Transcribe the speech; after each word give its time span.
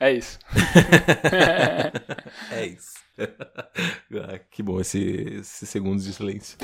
É 0.00 0.12
isso. 0.12 0.38
é 2.52 2.66
isso. 2.66 2.94
ah, 3.18 4.38
que 4.50 4.62
bom 4.62 4.80
esse, 4.80 5.00
esses 5.40 5.68
segundos 5.68 6.04
de 6.04 6.12
silêncio. 6.12 6.56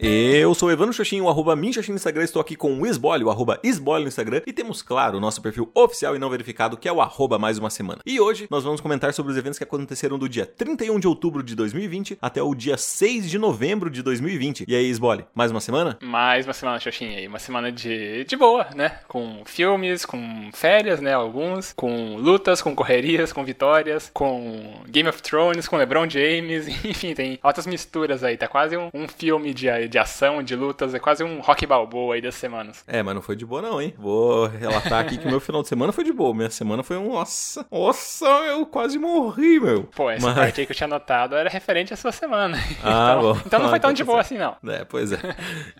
Eu 0.00 0.54
sou 0.54 0.70
Evandro 0.70 0.92
Xoxinho, 0.92 1.24
o 1.24 1.28
arroba 1.28 1.56
Minxoxin 1.56 1.90
no 1.90 1.96
Instagram, 1.96 2.22
estou 2.22 2.40
aqui 2.40 2.54
com 2.54 2.72
o 2.72 2.86
Isbole, 2.86 3.24
o 3.24 3.30
arroba 3.30 3.58
Isbole 3.64 4.04
no 4.04 4.08
Instagram, 4.08 4.42
e 4.46 4.52
temos, 4.52 4.80
claro, 4.80 5.18
o 5.18 5.20
nosso 5.20 5.42
perfil 5.42 5.68
oficial 5.74 6.14
e 6.14 6.20
não 6.20 6.30
verificado, 6.30 6.76
que 6.76 6.88
é 6.88 6.92
o 6.92 7.00
arroba 7.00 7.36
mais 7.36 7.58
uma 7.58 7.68
semana. 7.68 8.00
E 8.06 8.20
hoje 8.20 8.46
nós 8.48 8.62
vamos 8.62 8.80
comentar 8.80 9.12
sobre 9.12 9.32
os 9.32 9.38
eventos 9.38 9.58
que 9.58 9.64
aconteceram 9.64 10.16
do 10.16 10.28
dia 10.28 10.46
31 10.46 11.00
de 11.00 11.08
outubro 11.08 11.42
de 11.42 11.56
2020 11.56 12.16
até 12.22 12.40
o 12.40 12.54
dia 12.54 12.76
6 12.76 13.28
de 13.28 13.38
novembro 13.38 13.90
de 13.90 14.00
2020. 14.02 14.66
E 14.68 14.74
aí, 14.76 14.88
Isbole, 14.88 15.24
mais 15.34 15.50
uma 15.50 15.60
semana? 15.60 15.98
Mais 16.00 16.46
uma 16.46 16.52
semana, 16.52 16.78
Xoxinho, 16.78 17.16
aí, 17.16 17.26
uma 17.26 17.40
semana 17.40 17.72
de, 17.72 18.24
de 18.24 18.36
boa, 18.36 18.68
né? 18.76 19.00
Com 19.08 19.42
filmes, 19.46 20.06
com 20.06 20.50
férias, 20.52 21.00
né, 21.00 21.12
alguns, 21.12 21.72
com 21.72 22.16
lutas, 22.16 22.62
com 22.62 22.72
correrias, 22.72 23.32
com 23.32 23.44
vitórias, 23.44 24.10
com 24.14 24.74
Game 24.86 25.08
of 25.08 25.20
Thrones, 25.22 25.66
com 25.66 25.76
LeBron 25.76 26.08
James, 26.08 26.68
enfim, 26.84 27.14
tem 27.14 27.38
altas 27.42 27.66
misturas 27.66 28.22
aí, 28.22 28.36
tá 28.36 28.46
quase 28.46 28.76
um, 28.76 28.90
um 28.94 29.08
filme 29.08 29.52
de 29.52 29.68
de 29.88 29.98
ação, 29.98 30.42
de 30.42 30.54
lutas, 30.54 30.94
é 30.94 30.98
quase 30.98 31.24
um 31.24 31.40
rock 31.40 31.66
balboa 31.66 32.14
aí 32.14 32.20
das 32.20 32.34
semanas. 32.34 32.84
É, 32.86 33.02
mas 33.02 33.14
não 33.14 33.22
foi 33.22 33.36
de 33.36 33.44
boa 33.44 33.62
não, 33.62 33.80
hein? 33.80 33.94
Vou 33.98 34.46
relatar 34.46 35.00
aqui 35.00 35.18
que 35.18 35.26
meu 35.26 35.40
final 35.40 35.62
de 35.62 35.68
semana 35.68 35.92
foi 35.92 36.04
de 36.04 36.12
boa. 36.12 36.34
Minha 36.34 36.50
semana 36.50 36.82
foi 36.82 36.96
um, 36.96 37.12
nossa, 37.12 37.66
nossa, 37.70 38.26
eu 38.26 38.66
quase 38.66 38.98
morri, 38.98 39.58
meu. 39.60 39.84
Pô, 39.84 40.10
essa 40.10 40.26
mas... 40.26 40.36
parte 40.36 40.60
aí 40.60 40.66
que 40.66 40.72
eu 40.72 40.76
tinha 40.76 40.88
notado 40.88 41.34
era 41.34 41.48
referente 41.48 41.92
à 41.92 41.96
sua 41.96 42.12
semana. 42.12 42.58
Ah, 42.80 43.16
então, 43.18 43.22
bom. 43.22 43.40
Então 43.44 43.60
não 43.60 43.70
foi 43.70 43.80
tão 43.80 43.90
então 43.90 43.92
de 43.92 44.02
tá 44.02 44.06
boa 44.06 44.20
assim, 44.20 44.38
não. 44.38 44.56
É, 44.66 44.84
pois 44.84 45.12
é. 45.12 45.18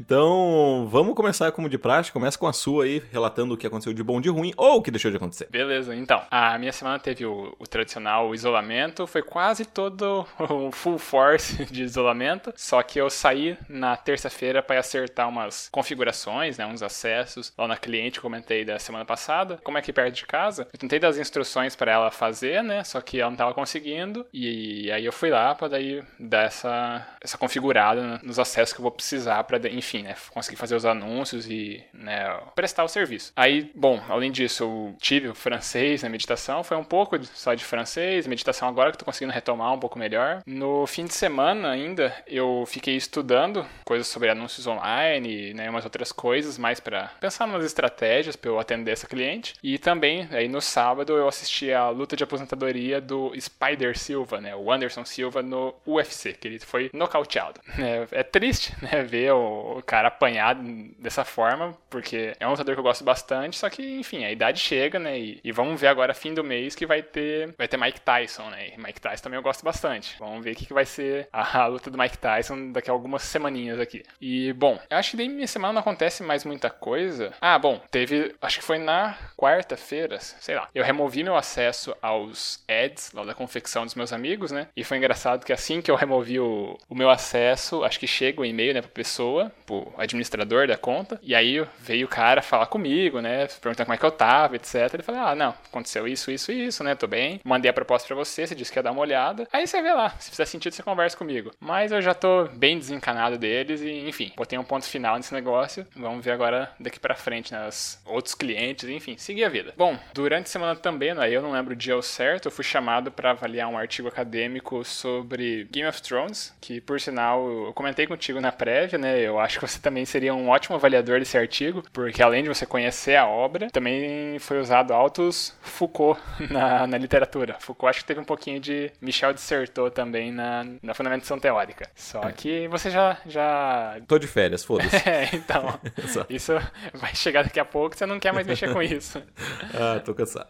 Então, 0.01 0.89
vamos 0.91 1.15
começar 1.15 1.51
como 1.53 1.69
de 1.69 1.79
praxe. 1.79 2.11
Começa 2.11 2.37
com 2.37 2.47
a 2.47 2.53
sua 2.53 2.85
aí, 2.85 3.03
relatando 3.13 3.55
o 3.55 3.57
que 3.57 3.67
aconteceu 3.67 3.93
de 3.93 4.03
bom, 4.03 4.21
de 4.21 4.29
ruim 4.29 4.53
ou 4.57 4.79
o 4.79 4.83
que 4.83 4.91
deixou 4.91 5.11
de 5.11 5.17
acontecer. 5.17 5.49
Beleza, 5.51 5.95
então. 5.95 6.23
A 6.31 6.59
minha 6.59 6.73
semana 6.73 6.99
teve 6.99 7.25
o, 7.25 7.55
o 7.59 7.67
tradicional 7.67 8.35
isolamento. 8.35 9.07
Foi 9.07 9.23
quase 9.23 9.65
todo 9.65 10.27
o 10.39 10.71
full 10.73 10.99
force 10.99 11.65
de 11.67 11.83
isolamento. 11.83 12.53
Só 12.57 12.83
que 12.83 13.01
eu 13.01 13.09
saí 13.09 13.57
na 13.69 13.97
terça-feira 14.05 14.63
para 14.63 14.81
acertar 14.81 15.29
umas 15.29 15.69
configurações, 15.71 16.59
né, 16.59 16.67
uns 16.67 16.83
acessos 16.83 17.53
lá 17.57 17.67
na 17.67 17.77
cliente, 17.77 18.21
comentei 18.21 18.65
da 18.65 18.79
semana 18.79 19.05
passada. 19.05 19.59
Como 19.63 19.79
é 19.79 19.83
que 19.83 19.93
perto 19.93 20.15
de 20.15 20.27
casa? 20.27 20.67
Eu 20.73 20.79
tentei 20.79 20.99
dar 20.99 21.09
as 21.09 21.19
instruções 21.19 21.77
para 21.77 21.93
ela 21.93 22.11
fazer, 22.11 22.63
né, 22.63 22.85
só 22.85 23.01
que 23.01 23.21
ela 23.21 23.31
não 23.31 23.35
estava 23.35 23.55
conseguindo. 23.55 24.27
E 24.33 24.91
aí 24.91 25.05
eu 25.05 25.13
fui 25.13 25.31
lá 25.31 25.55
para 25.55 25.69
daí 25.69 26.03
dar 26.19 26.45
essa, 26.45 27.07
essa 27.21 27.39
configurada 27.39 28.21
nos 28.23 28.39
acessos 28.39 28.73
que 28.73 28.81
eu 28.81 28.83
vou 28.83 28.93
precisar 28.93 29.43
para, 29.45 29.59
enfim, 29.69 30.03
né, 30.03 30.15
conseguir 30.31 30.57
fazer 30.57 30.75
os 30.75 30.85
anúncios 30.85 31.49
e, 31.49 31.83
né, 31.93 32.29
prestar 32.55 32.85
o 32.85 32.89
serviço. 32.89 33.33
Aí, 33.37 33.71
bom, 33.75 34.03
além 34.09 34.31
disso, 34.31 34.65
eu 34.65 34.97
tive 35.01 35.29
o 35.29 35.35
francês 35.35 36.03
na 36.03 36.09
meditação, 36.09 36.63
foi 36.63 36.77
um 36.77 36.85
pouco 36.85 37.23
só 37.25 37.55
de 37.55 37.65
francês, 37.65 38.27
meditação 38.27 38.69
agora 38.69 38.91
que 38.91 38.97
estou 38.97 39.07
conseguindo 39.07 39.33
retomar 39.33 39.73
um 39.73 39.79
pouco 39.79 39.99
melhor. 39.99 40.43
No 40.47 40.87
fim 40.87 41.05
de 41.05 41.15
semana 41.15 41.71
ainda, 41.71 42.15
eu 42.27 42.65
fiquei 42.67 42.97
estudando 42.97 43.67
coisas 43.89 44.07
sobre 44.07 44.29
anúncios 44.29 44.67
online, 44.67 45.55
né, 45.55 45.71
umas 45.71 45.83
outras 45.83 46.13
coisas, 46.13 46.59
mais 46.59 46.79
para 46.79 47.11
pensar 47.19 47.47
nas 47.47 47.65
estratégias 47.65 48.37
para 48.37 48.51
eu 48.51 48.61
atender 48.61 48.91
essa 48.91 49.07
cliente. 49.07 49.55
E 49.63 49.79
também, 49.79 50.29
aí 50.31 50.47
no 50.47 50.61
sábado, 50.61 51.17
eu 51.17 51.27
assisti 51.27 51.73
a 51.73 51.89
luta 51.89 52.15
de 52.15 52.23
aposentadoria 52.23 53.01
do 53.01 53.33
Spider 53.41 53.99
Silva, 53.99 54.43
né, 54.43 54.55
o 54.55 54.71
Anderson 54.71 55.07
Silva 55.07 55.43
no 55.43 55.75
UFC, 55.87 56.35
que 56.35 56.47
ele 56.47 56.59
foi 56.59 56.91
nocauteado. 56.93 57.61
É, 57.79 58.09
é 58.11 58.23
triste, 58.25 58.75
né, 58.83 59.05
ver 59.05 59.33
o, 59.33 59.81
cara 59.87 60.09
apanhado 60.09 60.61
dessa 60.99 61.25
forma, 61.25 61.79
porque 61.89 62.35
é 62.41 62.47
um 62.47 62.51
lutador 62.51 62.75
que 62.75 62.81
eu 62.81 62.85
gosto 62.85 63.05
bastante, 63.05 63.57
só 63.57 63.71
que, 63.71 64.01
enfim, 64.01 64.25
a 64.25 64.33
idade 64.33 64.59
chega, 64.59 64.99
né, 64.99 65.17
e, 65.17 65.41
e 65.45 65.53
vamos 65.53 65.81
ver 65.81 65.87
agora, 65.87 66.13
fim 66.13 66.35
do 66.35 66.43
mês, 66.43 66.75
que 66.75 66.85
vai 66.85 67.03
ter, 67.03 67.55
vai 67.57 67.69
ter 67.69 67.77
Mike 67.77 68.01
Tyson, 68.01 68.51
né, 68.51 68.73
e 68.75 68.77
Mike 68.77 69.01
Tyson 69.01 69.23
também 69.23 69.39
eu 69.39 69.43
gosto 69.43 69.65
bastante. 69.65 70.17
Vamos 70.19 70.43
ver 70.45 70.53
o 70.53 70.57
que, 70.57 70.67
que 70.67 70.75
vai 70.75 70.85
ser 70.85 71.29
a, 71.33 71.61
a 71.63 71.67
luta 71.69 71.89
do 71.89 71.97
Mike 71.97 72.19
Tyson 72.19 72.73
daqui 72.73 72.91
a 72.91 72.93
algumas 72.93 73.23
semaninhas 73.23 73.78
aqui. 73.83 74.03
E, 74.21 74.53
bom, 74.53 74.79
eu 74.91 74.97
acho 74.97 75.13
que 75.13 75.17
daí 75.17 75.29
minha 75.29 75.47
semana 75.47 75.75
não 75.75 75.81
acontece 75.81 76.23
mais 76.23 76.45
muita 76.45 76.71
coisa. 76.71 77.33
Ah, 77.41 77.59
bom, 77.59 77.81
teve. 77.91 78.35
Acho 78.41 78.59
que 78.59 78.65
foi 78.65 78.79
na 78.79 79.17
quarta-feira, 79.37 80.19
sei 80.21 80.55
lá. 80.55 80.69
Eu 80.75 80.85
removi 80.85 81.23
meu 81.23 81.37
acesso 81.37 81.95
aos 82.01 82.63
ads 82.69 83.13
lá 83.13 83.25
da 83.25 83.35
confecção 83.35 83.85
dos 83.85 83.95
meus 83.95 84.13
amigos, 84.13 84.51
né? 84.51 84.69
E 84.77 84.85
foi 84.85 84.97
engraçado 84.97 85.45
que 85.45 85.53
assim 85.53 85.81
que 85.81 85.91
eu 85.91 85.97
removi 85.97 86.39
o, 86.41 86.79
o 86.89 86.95
meu 86.95 87.11
acesso, 87.11 87.85
acho 87.85 87.99
que 87.99 88.07
chega 88.07 88.41
o 88.41 88.45
e-mail, 88.45 88.75
né, 88.75 88.81
pra 88.81 88.91
pessoa, 88.91 89.53
pro 89.67 89.93
administrador 89.97 90.67
da 90.67 90.77
conta. 90.77 91.19
E 91.23 91.35
aí 91.35 91.65
veio 91.79 92.07
o 92.07 92.11
cara 92.11 92.43
falar 92.43 92.67
comigo, 92.67 93.21
né? 93.21 93.47
Perguntando 93.61 93.87
como 93.87 93.95
é 93.95 93.99
que 93.99 94.05
eu 94.05 94.11
tava, 94.11 94.57
etc. 94.57 94.93
Ele 94.95 95.03
falou: 95.03 95.21
ah, 95.21 95.35
não, 95.35 95.55
aconteceu 95.69 96.07
isso, 96.07 96.31
isso 96.31 96.53
e 96.53 96.67
isso, 96.67 96.83
né? 96.85 96.95
Tô 96.95 97.07
bem. 97.07 97.41
Mandei 97.45 97.71
a 97.71 97.75
proposta 97.75 98.07
pra 98.07 98.17
você, 98.17 98.47
você 98.47 98.55
disse 98.55 98.73
que 98.73 98.79
ia 98.79 98.83
dar 98.83 98.93
uma 98.93 99.01
olhada. 99.01 99.47
Aí 99.53 99.67
você 99.67 99.81
vê 99.83 99.93
lá, 99.93 100.11
se 100.19 100.31
fizer 100.31 100.45
sentido, 100.45 100.73
você 100.73 100.83
conversa 100.83 101.17
comigo. 101.17 101.51
Mas 101.61 101.93
eu 101.93 102.01
já 102.01 102.15
tô 102.15 102.45
bem 102.45 102.79
desencanado 102.79 103.39
e 103.75 104.09
enfim, 104.09 104.33
botei 104.37 104.59
um 104.59 104.65
ponto 104.65 104.87
final 104.87 105.17
nesse 105.17 105.33
negócio. 105.33 105.87
Vamos 105.95 106.25
ver 106.25 106.33
agora 106.33 106.71
daqui 106.79 106.99
para 106.99 107.15
frente, 107.15 107.53
né? 107.53 107.67
Os 107.69 108.01
outros 108.05 108.35
clientes, 108.35 108.89
enfim, 108.89 109.17
seguir 109.17 109.45
a 109.45 109.49
vida. 109.49 109.75
Bom, 109.77 109.99
durante 110.13 110.47
a 110.47 110.49
semana 110.49 110.77
também, 110.77 111.15
né, 111.15 111.31
eu 111.31 111.43
não 111.43 111.53
lembro 111.53 111.73
o 111.73 111.77
dia 111.77 112.01
certo, 112.03 112.47
eu 112.47 112.53
fui 112.53 112.65
chamado 112.65 113.11
para 113.11 113.31
avaliar 113.31 113.69
um 113.69 113.79
artigo 113.79 114.09
acadêmico 114.09 114.85
sobre 114.85 115.67
Game 115.71 115.89
of 115.89 116.01
Thrones, 116.03 116.55
que 116.61 116.81
por 116.81 117.01
sinal 117.01 117.49
eu 117.49 117.73
comentei 117.73 118.07
contigo 118.07 118.41
na 118.41 118.53
prévia, 118.53 118.99
né? 118.99 119.19
Eu 119.21 119.39
acho 119.39 119.59
que 119.59 119.67
você 119.67 119.79
também 119.79 120.05
seria 120.05 120.35
um 120.35 120.49
ótimo 120.49 120.77
avaliador 120.77 121.19
desse 121.19 121.37
artigo, 121.37 121.83
porque 121.93 122.23
além 122.23 122.43
de 122.43 122.49
você 122.49 122.67
conhecer 122.67 123.17
a 123.17 123.27
obra, 123.27 123.71
também 123.71 124.39
foi 124.39 124.61
usado 124.61 124.93
altos 124.93 125.57
Foucault 125.61 126.21
na, 126.51 126.87
na 126.87 126.99
literatura. 126.99 127.57
Foucault 127.61 127.91
acho 127.91 128.01
que 128.01 128.07
teve 128.07 128.21
um 128.21 128.25
pouquinho 128.25 128.61
de 128.61 128.91
Michel 129.01 129.33
dissertou 129.33 129.91
também 129.91 130.31
na, 130.33 130.65
na 130.83 130.95
fundamentação 130.95 131.39
teórica. 131.39 131.89
Só 131.95 132.23
é. 132.23 132.33
que 132.33 132.69
você 132.69 132.91
já, 132.91 133.19
já 133.27 133.58
Tô 134.07 134.19
de 134.19 134.27
férias, 134.27 134.63
foda-se. 134.65 134.97
É, 135.09 135.31
então. 135.33 135.79
isso 136.29 136.53
vai 136.95 137.15
chegar 137.15 137.45
daqui 137.45 137.61
a 137.61 137.65
pouco, 137.65 137.97
você 137.97 138.07
não 138.07 138.19
quer 138.19 138.33
mais 138.33 138.47
mexer 138.47 138.73
com 138.73 138.83
isso. 138.83 139.23
ah, 139.75 140.01
tô 140.01 140.15
cansado. 140.15 140.49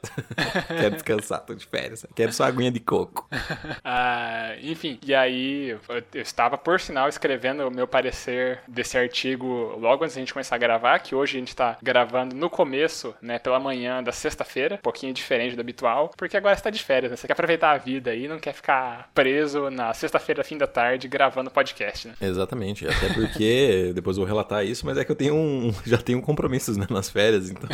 Quero 0.67 0.95
descansar, 0.95 1.41
tô 1.41 1.55
de 1.55 1.67
férias. 1.67 2.07
Quero 2.15 2.33
só 2.33 2.45
aguinha 2.45 2.71
de 2.71 2.81
coco. 2.81 3.29
Ah, 3.85 4.55
enfim, 4.63 4.99
e 5.05 5.15
aí 5.15 5.71
eu, 5.71 5.81
eu 6.15 6.23
estava, 6.23 6.57
por 6.57 6.81
sinal, 6.81 7.09
escrevendo 7.09 7.67
o 7.67 7.71
meu 7.71 7.87
parecer 7.87 8.61
desse 8.67 8.97
artigo 8.99 9.47
logo 9.79 10.05
antes 10.05 10.17
da 10.17 10.21
gente 10.21 10.33
começar 10.33 10.55
a 10.55 10.59
gravar, 10.59 10.99
que 11.01 11.15
hoje 11.15 11.37
a 11.37 11.41
gente 11.41 11.55
tá 11.55 11.77
gravando 11.83 12.35
no 12.35 12.51
começo, 12.51 13.15
né, 13.21 13.39
pela 13.39 13.59
manhã 13.59 14.03
da 14.03 14.13
sexta-feira, 14.13 14.77
um 14.77 14.79
pouquinho 14.79 15.13
diferente 15.13 15.55
do 15.55 15.61
habitual, 15.61 16.11
porque 16.17 16.37
agora 16.37 16.57
você 16.57 16.63
tá 16.63 16.71
de 16.71 16.83
férias, 16.83 17.11
né? 17.11 17.17
Você 17.17 17.27
quer 17.27 17.33
aproveitar 17.33 17.73
a 17.73 17.79
vida 17.79 18.11
aí, 18.11 18.29
não 18.29 18.39
quer 18.39 18.53
ficar 18.53 19.11
preso 19.15 19.71
na 19.71 19.93
sexta-feira, 19.95 20.45
fim 20.45 20.57
da 20.57 20.67
tarde, 20.67 21.09
gravando 21.09 21.51
podcast, 21.51 22.09
né? 22.09 22.15
Exatamente, 22.21 22.87
até 22.99 23.15
porque 23.15 23.93
depois 23.95 24.17
eu 24.17 24.23
vou 24.23 24.29
relatar 24.29 24.65
isso, 24.65 24.85
mas 24.85 24.99
é 24.99 25.05
que 25.05 25.11
eu 25.11 25.17
tenho 25.17 25.35
um, 25.35 25.73
já 25.87 25.99
tenho 25.99 26.21
compromissos 26.21 26.77
né, 26.77 26.87
nas 26.91 27.09
férias, 27.09 27.51
então. 27.51 27.69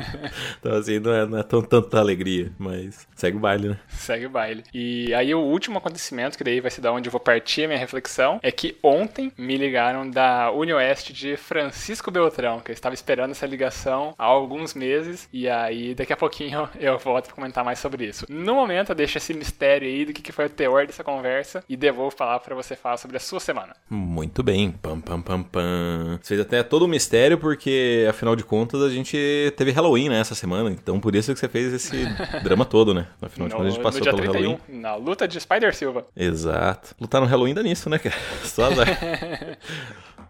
então, 0.58 0.72
assim, 0.74 0.98
não 0.98 1.12
é, 1.12 1.26
não 1.26 1.38
é 1.38 1.42
tão, 1.42 1.62
tanta 1.62 1.98
alegria, 1.98 2.50
mas 2.58 3.06
segue 3.14 3.36
o 3.36 3.40
baile, 3.40 3.68
né? 3.70 3.78
Segue 3.88 4.26
o 4.26 4.30
baile. 4.30 4.64
E 4.72 5.12
aí, 5.14 5.34
o 5.34 5.40
último 5.40 5.78
acontecimento, 5.78 6.36
que 6.36 6.44
daí 6.44 6.60
vai 6.60 6.70
ser 6.70 6.80
da 6.80 6.92
onde 6.92 7.08
eu 7.08 7.12
vou 7.12 7.20
partir 7.20 7.64
a 7.64 7.68
minha 7.68 7.78
reflexão, 7.78 8.40
é 8.42 8.50
que 8.50 8.76
ontem 8.82 9.30
me 9.36 9.56
ligaram 9.56 10.08
da 10.08 10.50
UniOeste 10.50 11.12
de 11.12 11.36
Francisco 11.36 12.10
Beltrão, 12.10 12.60
que 12.60 12.70
eu 12.70 12.74
estava 12.74 12.94
esperando 12.94 13.32
essa 13.32 13.46
ligação 13.46 14.14
há 14.18 14.24
alguns 14.24 14.74
meses, 14.74 15.28
e 15.32 15.48
aí 15.48 15.94
daqui 15.94 16.12
a 16.12 16.16
pouquinho 16.16 16.68
eu 16.80 16.98
volto 16.98 17.26
para 17.26 17.34
comentar 17.34 17.64
mais 17.64 17.78
sobre 17.78 18.06
isso. 18.06 18.26
No 18.28 18.54
momento, 18.54 18.90
eu 18.90 18.94
deixo 18.94 19.18
esse 19.18 19.34
mistério 19.34 19.86
aí 19.86 20.04
do 20.06 20.12
que 20.12 20.32
foi 20.32 20.46
o 20.46 20.50
teor 20.50 20.86
dessa 20.86 21.04
conversa 21.04 21.62
e 21.68 21.76
devolvo 21.76 22.16
falar 22.16 22.40
para 22.40 22.54
você 22.54 22.74
falar 22.74 22.96
sobre 22.96 23.16
a 23.16 23.20
sua 23.20 23.40
semana. 23.40 23.74
Muito 23.90 24.42
bem. 24.42 24.51
Pam, 24.82 25.00
pam, 25.00 25.20
pam, 25.20 25.42
pam. 25.42 26.18
Fez 26.22 26.40
até 26.40 26.62
todo 26.62 26.84
um 26.84 26.88
mistério, 26.88 27.38
porque 27.38 28.06
afinal 28.08 28.36
de 28.36 28.44
contas 28.44 28.82
a 28.82 28.90
gente 28.90 29.52
teve 29.56 29.70
Halloween 29.70 30.08
né, 30.08 30.20
essa 30.20 30.34
semana. 30.34 30.70
Então 30.70 31.00
por 31.00 31.14
isso 31.14 31.32
que 31.32 31.40
você 31.40 31.48
fez 31.48 31.72
esse 31.72 32.06
drama 32.44 32.64
todo, 32.64 32.92
né? 32.92 33.06
Afinal 33.20 33.48
de 33.48 33.54
contas 33.54 33.68
a 33.68 33.70
gente 33.70 33.82
passou 33.82 34.02
pelo 34.02 34.16
31, 34.16 34.32
Halloween. 34.32 34.58
Na 34.68 34.94
luta 34.94 35.26
de 35.26 35.40
Spider 35.40 35.74
Silva. 35.74 36.04
Exato. 36.16 36.94
Lutar 37.00 37.20
no 37.20 37.26
Halloween 37.26 37.54
dá 37.54 37.62
nisso, 37.62 37.88
né, 37.88 37.98
cara? 37.98 38.16
Só 38.44 38.64
azar. 38.64 38.86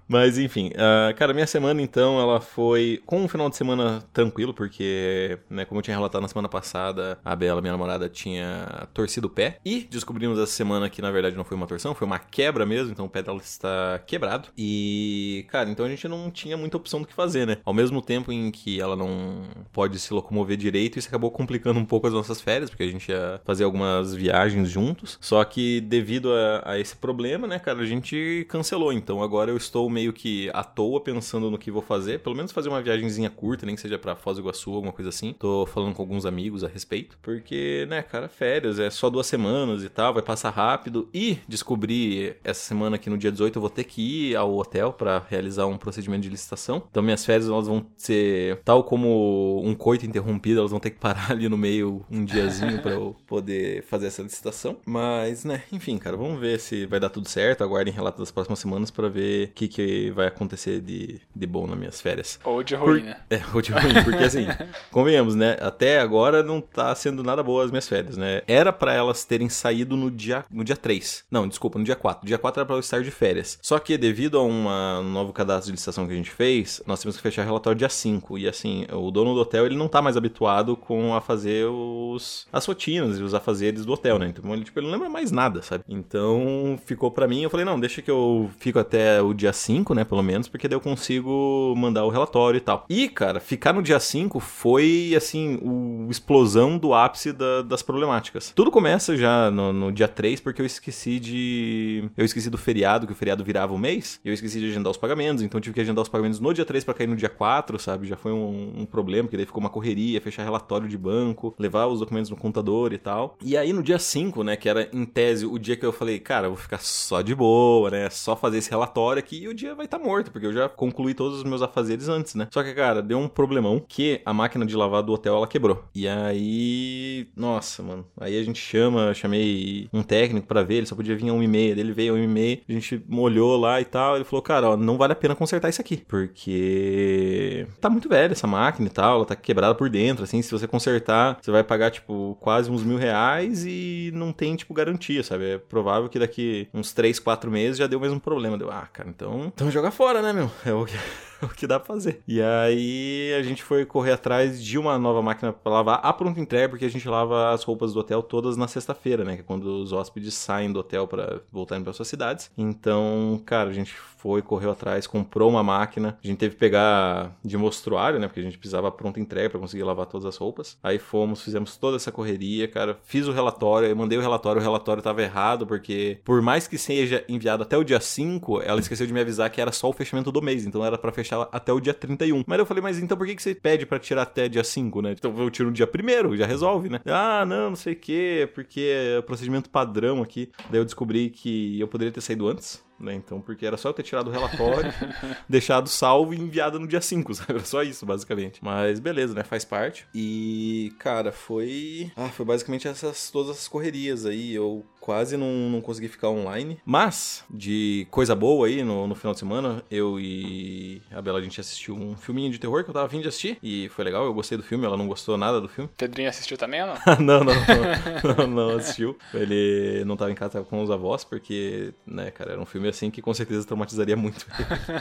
Mas 0.09 0.39
enfim, 0.39 0.69
uh, 0.69 1.15
cara, 1.17 1.33
minha 1.33 1.47
semana 1.47 1.81
então, 1.81 2.21
ela 2.21 2.41
foi 2.41 3.03
com 3.07 3.23
um 3.23 3.29
final 3.29 3.49
de 3.49 3.57
semana 3.57 4.03
tranquilo, 4.13 4.53
porque, 4.53 5.39
né, 5.49 5.65
como 5.65 5.79
eu 5.79 5.83
tinha 5.83 5.97
relatado 5.97 6.23
na 6.23 6.29
semana 6.29 6.49
passada, 6.49 7.19
a 7.25 7.35
Bela, 7.35 7.61
minha 7.61 7.73
namorada, 7.73 8.09
tinha 8.09 8.89
torcido 8.93 9.27
o 9.27 9.31
pé. 9.31 9.59
E 9.65 9.87
descobrimos 9.91 10.39
essa 10.39 10.53
semana 10.53 10.89
que 10.91 11.03
na 11.03 11.11
verdade 11.11 11.37
não 11.37 11.45
foi 11.45 11.57
uma 11.57 11.67
torção, 11.67 11.95
foi 11.95 12.07
uma 12.07 12.19
quebra 12.19 12.67
mesmo, 12.67 12.93
então 12.93 13.07
o 13.07 13.09
pé 13.09 13.23
dela 13.23 13.39
está 13.39 14.01
quebrado. 14.07 14.49
E, 14.57 15.47
cara, 15.49 15.71
então 15.71 15.87
a 15.87 15.89
gente 15.89 16.07
não 16.09 16.31
tinha 16.31 16.57
muita 16.57 16.77
opção 16.77 17.01
do 17.01 17.07
que 17.07 17.15
fazer, 17.15 17.47
né? 17.47 17.59
Ao 17.65 17.75
mesmo 17.75 18.03
tempo 18.03 18.33
em 18.33 18.51
que 18.51 18.81
ela 18.81 18.97
não 18.97 19.43
pode 19.73 19.99
se 19.99 20.13
locomover 20.13 20.57
direito, 20.57 20.99
isso 20.99 21.09
acabou 21.09 21.31
complicando 21.31 21.79
um 21.79 21.85
pouco 21.85 22.07
as 22.07 22.13
nossas 22.13 22.41
férias, 22.41 22.71
porque 22.71 22.83
a 22.83 22.91
gente 22.91 23.11
ia 23.11 23.41
fazer 23.45 23.65
algumas 23.65 24.15
viagens 24.15 24.69
juntos. 24.69 25.19
Só 25.21 25.43
que 25.45 25.81
devido 25.81 26.33
a, 26.33 26.73
a 26.73 26.79
esse 26.79 26.97
problema, 26.97 27.47
né, 27.47 27.59
cara, 27.59 27.81
a 27.81 27.87
gente 27.87 28.47
cancelou. 28.49 28.93
Então 28.93 29.23
agora 29.23 29.51
eu 29.51 29.57
estou 29.57 29.89
meio 29.93 30.13
que 30.13 30.51
à 30.53 30.65
toa 30.65 31.01
pensando 31.01 31.51
no 31.51 31.59
que 31.59 31.71
vou 31.71 31.83
fazer. 31.83 32.21
Pelo 32.21 32.35
menos 32.35 32.53
fazer 32.53 32.69
uma 32.69 32.83
viagemzinha 32.83 33.31
curta, 33.31 33.67
nem 33.67 33.75
que 33.75 33.81
seja 33.81 33.99
pra 33.99 34.17
Foz 34.17 34.37
do 34.37 34.43
Iguaçu, 34.43 34.75
alguma 34.75 34.93
coisa 34.93 35.11
assim. 35.11 35.35
Tô 35.39 35.67
falando 35.67 35.95
com 35.95 36.03
alguns 36.03 36.27
amigos 36.27 36.65
a 36.65 36.69
respeito. 36.69 37.19
Porque, 37.23 37.87
né, 37.89 38.03
cara, 38.03 38.29
férias, 38.29 38.79
é 38.79 38.91
só 38.91 39.11
duas 39.11 39.27
semanas 39.27 39.85
e 39.85 39.89
tal, 39.89 40.15
vai 40.15 40.23
passar 40.23 40.51
rápido. 40.51 41.09
E 41.13 41.39
descobri 41.47 42.35
essa 42.43 42.61
semana 42.61 42.99
que 42.99 43.11
no 43.11 43.19
dia 43.19 43.31
18 43.31 43.57
eu 43.57 43.61
vou 43.61 43.71
ter 43.71 43.85
que 43.85 44.31
ir 44.31 44.37
ao 44.37 44.57
hotel 44.57 44.93
para 44.93 45.23
realizar 45.29 45.67
um 45.67 45.77
procedimento 45.77 46.23
de 46.23 46.29
licitação. 46.29 46.83
Então 46.91 47.03
minhas 47.03 47.25
férias 47.25 47.49
elas 47.49 47.67
vão 47.67 47.87
ser 47.97 48.61
tal 48.65 48.85
como 48.85 49.63
um 49.65 49.75
coito 49.75 50.07
interrompido, 50.07 50.61
elas 50.61 50.71
vão 50.71 50.81
ter 50.81 50.91
que 50.91 50.99
parar 50.99 51.31
ali 51.33 51.49
no 51.49 51.59
meio 51.59 52.05
um 52.11 52.25
diazinho 52.25 52.81
para 52.81 52.93
eu 52.93 53.17
poder 53.27 53.83
fazer 53.85 54.07
essa 54.07 54.23
licitação. 54.23 54.77
Mas, 54.87 55.45
né, 55.45 55.63
enfim, 55.73 55.99
cara, 55.99 56.17
vamos 56.17 56.41
ver 56.41 56.59
se 56.59 56.87
vai 56.87 56.99
dar 56.99 57.11
tudo 57.11 57.29
certo. 57.29 57.63
Aguardem 57.63 57.93
relato 57.93 58.19
das 58.19 58.31
próximas 58.31 58.59
semanas 58.59 58.91
para 58.91 59.09
ver 59.09 59.49
o 59.49 59.53
que, 59.53 59.69
que 59.69 59.82
vai 60.15 60.27
acontecer 60.27 60.81
de, 60.81 61.21
de 61.35 61.47
bom 61.47 61.67
nas 61.67 61.79
minhas 61.79 62.01
férias. 62.01 62.39
Ou 62.45 62.63
de 62.63 62.75
ruim, 62.75 63.01
Por... 63.01 63.07
né? 63.07 63.17
É, 63.31 63.41
ou 63.55 63.63
de 63.63 63.73
ruim, 63.73 64.03
porque 64.05 64.25
assim, 64.25 64.47
convenhamos, 64.91 65.35
né? 65.35 65.57
Até 65.61 66.01
agora 66.01 66.43
não 66.43 66.61
tá 66.61 66.95
sendo 66.95 67.23
nada 67.23 67.43
boa 67.43 67.65
as 67.65 67.71
minhas 67.71 67.89
férias, 67.89 68.17
né? 68.17 68.43
Era 68.47 68.73
para 68.73 68.93
elas 68.93 69.25
terem 69.25 69.49
saído 69.49 69.97
no 69.97 70.11
dia, 70.11 70.45
no 70.51 70.65
dia 70.65 70.77
3. 70.77 71.25
Não, 71.31 71.49
desculpa, 71.49 71.79
no 71.79 71.85
dia 71.85 71.97
4. 71.97 72.27
Dia 72.27 72.39
4 72.39 72.61
era 72.61 72.67
pra 72.67 72.77
eu 72.77 72.81
estar 72.81 73.03
de 73.03 73.11
férias. 73.11 73.59
Só 73.63 73.79
que 73.79 73.97
devido 73.97 74.39
a 74.39 74.43
uma, 74.43 75.01
um 75.01 75.11
novo 75.11 75.33
cadastro 75.33 75.67
de 75.67 75.73
licitação 75.73 76.07
que 76.07 76.13
a 76.13 76.17
gente 76.17 76.31
fez, 76.31 76.83
nós 76.87 77.01
temos 77.01 77.17
que 77.17 77.23
fechar 77.23 77.45
relatório 77.45 77.79
dia 77.79 77.89
5. 77.89 78.39
E 78.39 78.49
assim, 78.49 78.87
o 78.93 79.11
dono 79.11 79.35
do 79.35 79.41
hotel, 79.41 79.67
ele 79.67 79.77
não 79.77 79.89
tá 79.89 80.03
mais 80.03 80.17
habituado 80.17 80.77
com 80.77 81.15
a 81.15 81.21
fazer 81.21 81.67
os 81.67 82.47
as 82.53 82.65
rotinas 82.67 83.19
e 83.19 83.23
os 83.23 83.35
afazeres 83.35 83.85
do 83.85 83.93
hotel, 83.93 84.19
né? 84.19 84.29
Então 84.29 84.53
ele, 84.53 84.65
tipo, 84.65 84.79
ele 84.79 84.87
não 84.87 84.95
lembra 84.95 85.09
mais 85.09 85.31
nada, 85.31 85.63
sabe? 85.63 85.85
Então 85.89 86.79
ficou 86.85 87.11
para 87.11 87.29
mim, 87.29 87.43
eu 87.43 87.51
falei, 87.51 87.65
não, 87.65 87.79
deixa 87.79 88.03
que 88.03 88.11
eu 88.11 88.51
fico 88.59 88.79
até 88.79 89.21
o 89.21 89.33
dia 89.33 89.53
5, 89.53 89.72
né, 89.95 90.05
pelo 90.05 90.23
menos, 90.23 90.49
porque 90.49 90.69
daí 90.69 90.77
eu 90.77 90.81
consigo 90.81 91.75
mandar 91.77 92.05
o 92.05 92.11
relatório 92.11 92.59
e 92.59 92.61
tal. 92.61 92.85
E, 92.89 93.09
cara, 93.09 93.41
ficar 93.41 93.73
no 93.73 93.83
dia 93.83 93.99
5 93.99 94.39
foi, 94.41 95.15
assim, 95.17 95.59
o 95.63 96.09
explosão 96.11 96.77
do 96.77 96.95
ápice 96.95 97.33
da, 97.33 97.63
das 97.63 97.83
problemáticas. 97.83 98.53
Tudo 98.55 98.71
começa 98.71 99.17
já 99.17 99.51
no, 99.51 99.73
no 99.73 99.93
dia 99.93 100.09
3, 100.09 100.41
porque 100.41 100.61
eu 100.61 100.67
esqueci 100.67 101.19
de... 101.19 102.11
Eu 102.17 102.25
esqueci 102.25 102.51
do 102.51 102.59
feriado, 102.59 103.07
que 103.07 103.13
o 103.13 103.17
feriado 103.17 103.43
virava 103.43 103.73
o 103.73 103.77
um 103.77 103.79
mês, 103.79 104.21
e 104.25 104.29
eu 104.29 104.35
esqueci 104.35 104.61
de 104.61 104.71
agendar 104.71 104.91
os 104.91 104.97
pagamentos, 104.97 105.43
então 105.43 105.61
tive 105.61 105.75
que 105.75 105.81
agendar 105.81 106.03
os 106.03 106.09
pagamentos 106.09 106.41
no 106.41 106.53
dia 106.53 106.65
3 106.65 106.85
para 106.85 106.95
cair 106.95 107.07
no 107.07 107.17
dia 107.17 107.29
4, 107.29 107.79
sabe? 107.79 108.07
Já 108.07 108.17
foi 108.17 108.33
um, 108.33 108.81
um 108.81 108.87
problema, 108.87 109.25
porque 109.25 109.37
daí 109.37 109.47
ficou 109.47 109.61
uma 109.61 109.71
correria, 109.71 110.21
fechar 110.21 110.45
relatório 110.45 110.89
de 110.89 110.99
banco, 110.99 111.55
levar 111.59 111.87
os 111.87 112.01
documentos 112.01 112.31
no 112.31 112.37
computador 112.37 112.93
e 112.93 112.99
tal. 112.99 113.37
E 113.43 113.57
aí 113.57 113.73
no 113.73 113.83
dia 113.83 113.99
5, 113.99 114.43
né, 114.45 114.57
que 114.57 114.69
era 114.69 114.89
em 114.93 115.05
tese 115.05 115.47
o 115.47 115.59
dia 115.59 115.77
que 115.77 115.85
eu 115.85 115.93
falei, 115.93 116.19
cara, 116.19 116.47
eu 116.47 116.51
vou 116.51 116.59
ficar 116.59 116.81
só 116.81 117.23
de 117.23 117.35
boa, 117.35 117.91
né, 117.91 118.11
só 118.11 118.37
fazer 118.37 118.59
esse 118.59 118.71
relatório 118.71 119.21
aqui 119.21 119.43
e 119.43 119.49
o 119.49 119.55
dia 119.63 119.75
vai 119.75 119.87
estar 119.87 119.99
tá 119.99 120.05
morto, 120.05 120.31
porque 120.31 120.47
eu 120.47 120.53
já 120.53 120.69
concluí 120.69 121.15
todos 121.15 121.39
os 121.39 121.45
meus 121.45 121.63
afazeres 121.63 122.09
antes, 122.09 122.35
né. 122.35 122.49
Só 122.51 122.63
que, 122.63 122.73
cara, 122.75 123.01
deu 123.01 123.19
um 123.19 123.29
problemão 123.29 123.83
que 123.87 124.21
a 124.25 124.33
máquina 124.33 124.67
de 124.67 124.77
lavar 124.77 125.03
do 125.03 125.13
hotel, 125.13 125.37
ela 125.37 125.47
quebrou. 125.47 125.85
E 125.95 126.09
aí, 126.09 127.29
nossa, 127.37 127.83
mano, 127.83 128.07
aí 128.21 128.39
a 128.39 128.43
gente 128.43 128.61
chama, 128.61 129.15
chamei 129.15 129.89
um 129.93 130.03
técnico 130.03 130.47
para 130.47 130.63
ver, 130.63 130.77
ele 130.77 130.87
só 130.87 130.95
podia 130.95 131.17
vir 131.17 131.29
a 131.29 131.33
1 131.33 131.43
e 131.43 131.49
meia, 131.49 131.71
ele 131.73 131.93
veio 131.93 132.15
a 132.15 132.17
1 132.17 132.23
e 132.23 132.29
meia, 132.29 132.61
a 132.69 132.73
gente 132.73 133.03
molhou 133.09 133.57
lá 133.57 133.81
e 133.81 133.85
tal, 133.85 134.17
ele 134.17 134.25
falou, 134.25 134.43
cara, 134.43 134.71
ó, 134.71 134.77
não 134.77 134.97
vale 134.99 135.13
a 135.13 135.17
pena 135.17 135.35
consertar 135.35 135.69
isso 135.69 135.81
aqui, 135.81 135.99
porque 136.09 137.67
tá 137.81 137.89
muito 137.89 138.09
velha 138.09 138.33
essa 138.33 138.47
máquina 138.47 138.89
e 138.89 138.91
tal, 138.91 139.17
ela 139.17 139.27
tá 139.27 139.37
quebrada 139.37 139.75
por 139.75 139.89
dentro, 139.89 140.25
assim, 140.25 140.43
se 140.43 140.51
você 140.51 140.67
consertar, 140.67 141.39
você 141.41 141.51
vai 141.51 141.63
pagar, 141.63 141.91
tipo, 141.91 142.37
quase 142.41 142.71
uns 142.71 142.83
mil 142.83 142.99
reais 142.99 143.65
e 143.65 144.11
não 144.15 144.33
tem, 144.33 144.57
tipo, 144.57 144.75
garantia, 144.75 145.23
sabe? 145.23 145.45
É 145.53 145.59
provável 145.59 146.09
que 146.09 146.19
daqui 146.19 146.69
uns 146.75 146.93
3, 146.93 147.19
4 147.19 147.51
meses 147.51 147.79
já 147.79 147.87
deu 147.87 147.99
o 147.99 148.03
mesmo 148.03 148.21
problema. 148.21 148.59
Deu, 148.59 148.71
ah, 148.71 148.89
cara, 148.93 149.09
então, 149.09 149.52
então 149.55 149.71
joga 149.71 149.91
fora, 149.91 150.23
né, 150.23 150.33
meu? 150.33 150.51
É 150.65 150.73
o 150.73 150.85
que 150.85 150.97
o 151.47 151.49
que 151.49 151.67
dá 151.67 151.79
pra 151.79 151.95
fazer. 151.95 152.23
E 152.27 152.41
aí 152.41 153.35
a 153.39 153.43
gente 153.43 153.63
foi 153.63 153.85
correr 153.85 154.13
atrás 154.13 154.63
de 154.63 154.79
uma 154.79 154.99
nova 154.99 155.23
máquina 155.23 155.53
para 155.53 155.73
lavar 155.73 156.01
a 156.03 156.13
pronto 156.13 156.41
entrega, 156.41 156.69
porque 156.69 156.85
a 156.85 156.91
gente 156.91 157.09
lava 157.09 157.53
as 157.53 157.65
roupas 157.65 157.93
do 157.93 158.01
hotel 158.01 158.23
todas 158.23 158.57
na 158.57 158.69
sexta-feira, 158.69 159.25
né? 159.25 159.35
Que 159.35 159.41
é 159.41 159.45
quando 159.45 159.65
os 159.65 159.93
hóspedes 159.93 160.35
saem 160.35 160.73
do 160.73 160.81
hotel 160.81 161.07
para 161.07 161.41
voltarem 161.51 161.83
para 161.83 161.93
suas 161.93 162.09
cidades. 162.09 162.51
Então, 162.57 163.41
cara, 163.45 163.71
a 163.71 163.73
gente 163.73 163.95
foi, 164.23 164.41
correu 164.41 164.71
atrás, 164.71 165.05
comprou 165.05 165.51
uma 165.51 165.65
máquina. 165.65 166.17
A 166.23 166.27
gente 166.27 166.39
teve 166.39 166.55
que 166.55 166.61
pegar 166.61 167.37
de 167.45 167.57
mostruário, 167.59 168.21
né? 168.21 168.29
Porque 168.29 168.39
a 168.39 168.45
gente 168.45 168.57
precisava 168.57 168.89
pronta 168.93 169.19
entrega 169.19 169.51
para 169.51 169.59
conseguir 169.59 169.83
lavar 169.83 170.07
todas 170.07 170.25
as 170.25 170.37
roupas. 170.37 170.79
Aí 170.81 171.01
fomos, 171.01 171.43
fizemos 171.43 171.77
toda 171.77 171.97
essa 171.97 172.13
correria, 172.13 172.69
cara. 172.69 172.97
Fiz 173.03 173.27
o 173.27 173.33
relatório, 173.33 173.89
eu 173.89 173.97
mandei 173.97 174.17
o 174.17 174.21
relatório, 174.21 174.61
o 174.61 174.63
relatório 174.63 175.03
tava 175.03 175.21
errado, 175.23 175.67
porque 175.67 176.21
por 176.25 176.41
mais 176.41 176.69
que 176.69 176.79
seja 176.79 177.25
enviado 177.29 177.65
até 177.65 177.77
o 177.77 177.83
dia 177.83 177.99
5, 177.99 178.63
ela 178.63 178.79
esqueceu 178.79 179.09
de 179.09 179.13
me 179.13 179.21
avisar 179.21 179.51
que 179.51 179.61
era 179.61 179.73
só 179.73 179.89
o 179.89 179.93
fechamento 179.93 180.31
do 180.31 180.41
mês. 180.41 180.65
Então 180.65 180.85
era 180.85 180.97
para 180.97 181.11
fechar 181.11 181.32
até 181.51 181.73
o 181.73 181.81
dia 181.81 181.95
31. 181.95 182.45
Mas 182.47 182.59
eu 182.59 182.67
falei, 182.67 182.83
mas 182.83 182.99
então 182.99 183.17
por 183.17 183.27
que, 183.27 183.35
que 183.35 183.43
você 183.43 183.55
pede 183.55 183.87
para 183.87 183.99
tirar 183.99 184.23
até 184.23 184.49
dia 184.49 184.65
5, 184.65 185.03
né? 185.03 185.13
Então 185.13 185.37
eu 185.39 185.51
tiro 185.51 185.69
no 185.69 185.75
dia 185.75 185.87
primeiro, 185.87 186.37
já 186.37 186.47
resolve, 186.47 186.89
né? 186.89 187.01
Ah, 187.07 187.45
não, 187.47 187.71
não 187.71 187.77
sei 187.77 187.95
o 187.95 187.97
que, 187.97 188.49
porque 188.55 188.93
é 188.95 189.23
procedimento 189.23 189.71
padrão 189.71 190.23
aqui. 190.23 190.51
Daí 190.71 190.81
eu 190.81 190.85
descobri 190.85 191.31
que 191.31 191.79
eu 191.81 191.89
poderia 191.89 192.13
ter 192.13 192.21
saído 192.21 192.49
antes 192.49 192.83
né? 193.03 193.15
Então, 193.15 193.41
porque 193.41 193.67
era 193.67 193.77
só 193.77 193.91
eu 193.91 193.93
ter 193.93 194.03
tirado 194.03 194.29
o 194.29 194.31
relatório, 194.31 194.93
deixado 195.49 195.89
salvo 195.89 196.33
e 196.35 196.39
enviado 196.39 196.79
no 196.79 196.87
dia 196.87 197.01
5, 197.01 197.35
sabe? 197.35 197.53
Era 197.53 197.65
só 197.65 197.83
isso, 197.83 198.07
basicamente. 198.07 198.61
Mas 198.63 199.01
beleza, 199.01 199.35
né? 199.35 199.43
Faz 199.43 199.65
parte. 199.65 200.07
E, 200.15 200.93
cara, 200.99 201.33
foi. 201.33 202.11
Ah, 202.17 202.29
foi 202.29 202.45
basicamente 202.45 202.89
essas 202.89 203.31
todas 203.31 203.51
essas 203.51 203.69
correrias 203.69 204.25
aí. 204.27 204.55
Eu 204.55 204.85
quase 205.03 205.37
não, 205.37 205.69
não 205.69 205.81
consegui 205.81 206.09
ficar 206.09 206.29
online. 206.29 206.79
Mas, 206.85 207.45
de 207.51 208.07
coisa 208.11 208.35
boa 208.37 208.69
aí 208.69 208.85
no, 208.85 209.07
no 209.09 209.15
final 209.17 209.33
de 209.33 209.41
semana, 209.41 209.83
eu 209.91 210.19
e 210.19 211.03
a 211.11 211.21
Bela, 211.21 211.41
a 211.41 211.43
gente 211.43 211.61
assistiu 211.61 211.97
um 211.97 212.17
filminho 212.17 212.51
de 212.51 212.59
terror 212.59 212.85
que 212.85 212.91
eu 212.91 212.95
tava 212.95 213.09
vindo 213.09 213.23
de 213.23 213.29
assistir. 213.29 213.59
E 213.63 213.89
foi 213.89 214.05
legal, 214.05 214.25
eu 214.25 214.33
gostei 214.33 214.57
do 214.57 214.63
filme, 214.63 214.87
ela 214.87 214.97
não 214.97 215.09
gostou 215.09 215.37
nada 215.37 215.61
do 215.61 215.69
filme. 215.69 215.91
Pedrinho 215.97 216.29
assistiu 216.29 216.57
também 216.57 216.83
ou 216.83 216.89
não? 216.89 216.95
não, 217.19 217.45
não, 217.45 217.55
não, 217.55 218.37
não, 218.37 218.47
não 218.47 218.77
assistiu. 218.77 219.19
Ele 219.35 220.05
não 220.05 220.17
tava 220.17 220.31
em 220.31 220.35
casa, 220.35 220.53
tava 220.53 220.65
com 220.65 220.81
os 220.83 220.91
avós, 220.91 221.25
porque, 221.25 221.93
né, 222.07 222.31
cara, 222.31 222.53
era 222.53 222.61
um 222.61 222.67
filme 222.67 222.89
assim 222.93 223.11
que 223.11 223.21
com 223.21 223.35
certeza 223.35 223.67
traumatizaria 223.67 224.17
muito 224.17 224.47